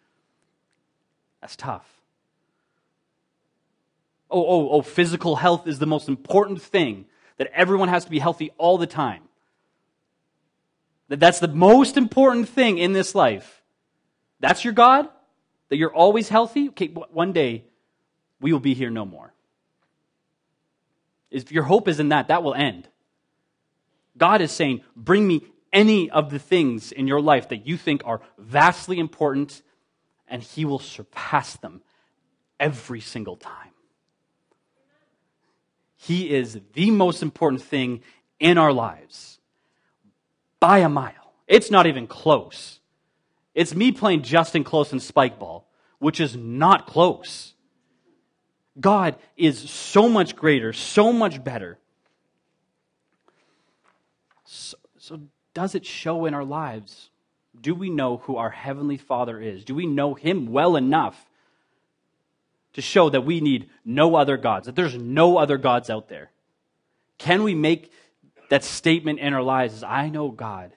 That's 1.42 1.56
tough. 1.56 1.88
Oh, 4.30 4.46
oh, 4.46 4.70
oh, 4.70 4.82
physical 4.82 5.38
health 5.38 5.68
is 5.68 5.80
the 5.80 5.86
most 5.86 6.08
important 6.08 6.62
thing, 6.62 7.06
that 7.38 7.50
everyone 7.54 7.90
has 7.90 8.06
to 8.06 8.12
be 8.12 8.20
healthy 8.20 8.52
all 8.58 8.78
the 8.78 8.88
time. 8.88 9.24
That 11.10 11.20
that's 11.20 11.40
the 11.40 11.48
most 11.48 11.96
important 11.96 12.50
thing 12.50 12.78
in 12.78 12.94
this 12.94 13.16
life. 13.16 13.62
That's 14.40 14.64
your 14.64 14.74
God? 14.74 15.08
That 15.70 15.78
you're 15.78 15.94
always 15.94 16.30
healthy? 16.30 16.70
Okay, 16.70 16.88
one 16.88 17.34
day 17.34 17.66
we 18.40 18.54
will 18.54 18.60
be 18.60 18.74
here 18.74 18.90
no 18.90 19.06
more. 19.06 19.34
If 21.30 21.52
your 21.52 21.64
hope 21.64 21.88
is 21.88 22.00
in 22.00 22.10
that, 22.10 22.30
that 22.30 22.44
will 22.44 22.54
end. 22.54 22.88
God 24.18 24.42
is 24.42 24.52
saying, 24.52 24.82
bring 24.96 25.28
me 25.28 25.46
any 25.74 26.10
of 26.10 26.30
the 26.30 26.40
things 26.40 26.92
in 26.92 27.08
your 27.08 27.22
life 27.22 27.50
that 27.50 27.68
you 27.68 27.78
think 27.78 28.02
are 28.06 28.22
vastly 28.38 29.00
important, 29.00 29.62
and 30.28 30.42
He 30.42 30.66
will 30.66 30.80
surpass 30.80 31.58
them 31.58 31.82
every 32.60 33.02
single 33.02 33.36
time. 33.36 33.72
He 35.98 36.30
is 36.30 36.60
the 36.74 36.92
most 36.92 37.22
important 37.22 37.62
thing 37.62 38.02
in 38.40 38.58
our 38.58 38.72
lives 38.72 39.40
by 40.60 40.80
a 40.80 40.90
mile. 40.90 41.34
It's 41.48 41.70
not 41.70 41.88
even 41.88 42.08
close. 42.08 42.80
It's 43.58 43.74
me 43.74 43.92
playing 43.92 44.22
Justin 44.22 44.64
Close 44.64 44.94
in 44.94 45.00
spike 45.00 45.40
ball, 45.40 45.68
which 45.98 46.20
is 46.20 46.36
not 46.36 46.86
close. 46.86 47.56
God 48.80 49.16
is 49.36 49.68
so 49.68 50.08
much 50.08 50.36
greater, 50.36 50.74
so 50.74 51.12
much 51.12 51.44
better. 51.44 51.80
So, 54.46 54.78
so, 55.00 55.22
does 55.56 55.74
it 55.74 55.88
show 55.88 56.28
in 56.28 56.36
our 56.36 56.44
lives? 56.44 57.10
Do 57.60 57.74
we 57.74 57.90
know 57.90 58.18
who 58.18 58.36
our 58.36 58.52
Heavenly 58.52 58.98
Father 58.98 59.42
is? 59.42 59.66
Do 59.66 59.74
we 59.74 59.88
know 59.88 60.14
Him 60.14 60.52
well 60.52 60.76
enough 60.76 61.26
to 62.74 62.82
show 62.84 63.10
that 63.10 63.22
we 63.22 63.42
need 63.42 63.72
no 63.84 64.16
other 64.16 64.38
gods, 64.38 64.68
that 64.68 64.76
there's 64.76 64.96
no 64.96 65.40
other 65.40 65.58
gods 65.58 65.90
out 65.90 66.10
there? 66.10 66.30
Can 67.18 67.42
we 67.42 67.56
make 67.56 67.92
that 68.52 68.64
statement 68.64 69.18
in 69.18 69.34
our 69.34 69.42
lives 69.42 69.82
I 69.82 70.10
know 70.10 70.30
God 70.30 70.74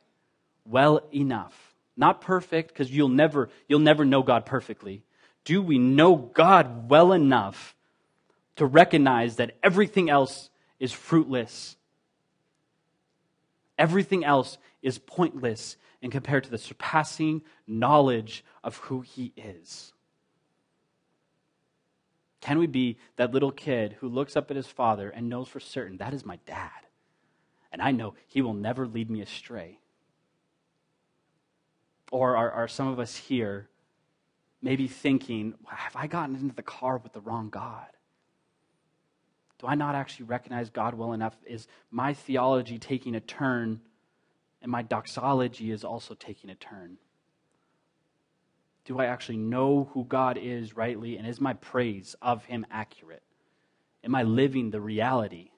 well 0.64 1.02
enough? 1.12 1.69
Not 2.00 2.22
perfect, 2.22 2.68
because 2.68 2.90
you'll 2.90 3.10
never, 3.10 3.50
you'll 3.68 3.78
never 3.78 4.06
know 4.06 4.22
God 4.22 4.46
perfectly. 4.46 5.02
Do 5.44 5.60
we 5.60 5.78
know 5.78 6.16
God 6.16 6.88
well 6.88 7.12
enough 7.12 7.76
to 8.56 8.64
recognize 8.64 9.36
that 9.36 9.58
everything 9.62 10.08
else 10.08 10.48
is 10.78 10.94
fruitless? 10.94 11.76
Everything 13.76 14.24
else 14.24 14.56
is 14.80 14.98
pointless 14.98 15.76
and 16.00 16.10
compared 16.10 16.44
to 16.44 16.50
the 16.50 16.56
surpassing 16.56 17.42
knowledge 17.66 18.46
of 18.64 18.78
who 18.78 19.02
He 19.02 19.34
is. 19.36 19.92
Can 22.40 22.58
we 22.58 22.66
be 22.66 22.96
that 23.16 23.32
little 23.32 23.52
kid 23.52 23.96
who 24.00 24.08
looks 24.08 24.36
up 24.36 24.50
at 24.50 24.56
his 24.56 24.66
father 24.66 25.10
and 25.10 25.28
knows 25.28 25.48
for 25.48 25.60
certain 25.60 25.98
that 25.98 26.14
is 26.14 26.24
my 26.24 26.38
dad? 26.46 26.70
And 27.70 27.82
I 27.82 27.90
know 27.90 28.14
he 28.26 28.40
will 28.40 28.54
never 28.54 28.86
lead 28.86 29.10
me 29.10 29.20
astray. 29.20 29.80
Or 32.10 32.36
are, 32.36 32.50
are 32.50 32.68
some 32.68 32.88
of 32.88 32.98
us 32.98 33.16
here 33.16 33.68
maybe 34.62 34.88
thinking, 34.88 35.54
have 35.66 35.96
I 35.96 36.06
gotten 36.06 36.36
into 36.36 36.54
the 36.54 36.62
car 36.62 36.98
with 36.98 37.12
the 37.12 37.20
wrong 37.20 37.48
God? 37.50 37.86
Do 39.58 39.66
I 39.66 39.74
not 39.74 39.94
actually 39.94 40.26
recognize 40.26 40.70
God 40.70 40.94
well 40.94 41.12
enough? 41.12 41.36
Is 41.46 41.68
my 41.90 42.14
theology 42.14 42.78
taking 42.78 43.14
a 43.14 43.20
turn 43.20 43.80
and 44.62 44.70
my 44.70 44.82
doxology 44.82 45.70
is 45.70 45.84
also 45.84 46.14
taking 46.14 46.50
a 46.50 46.54
turn? 46.54 46.96
Do 48.84 48.98
I 48.98 49.06
actually 49.06 49.36
know 49.36 49.90
who 49.92 50.04
God 50.04 50.38
is 50.40 50.76
rightly? 50.76 51.16
And 51.16 51.26
is 51.26 51.40
my 51.40 51.52
praise 51.54 52.16
of 52.22 52.44
Him 52.46 52.66
accurate? 52.70 53.22
Am 54.02 54.14
I 54.14 54.22
living 54.22 54.70
the 54.70 54.80
reality 54.80 55.50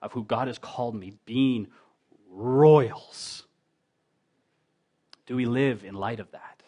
of 0.00 0.12
who 0.12 0.24
God 0.24 0.46
has 0.46 0.58
called 0.58 0.94
me, 0.94 1.12
being 1.26 1.66
royals? 2.30 3.44
Do 5.26 5.36
we 5.36 5.46
live 5.46 5.84
in 5.84 5.94
light 5.94 6.20
of 6.20 6.30
that? 6.32 6.62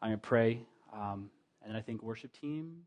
I'm 0.00 0.10
going 0.10 0.20
to 0.20 0.26
pray, 0.26 0.60
um, 0.92 1.30
and 1.64 1.76
I 1.76 1.80
think 1.80 2.02
worship 2.02 2.32
team. 2.32 2.82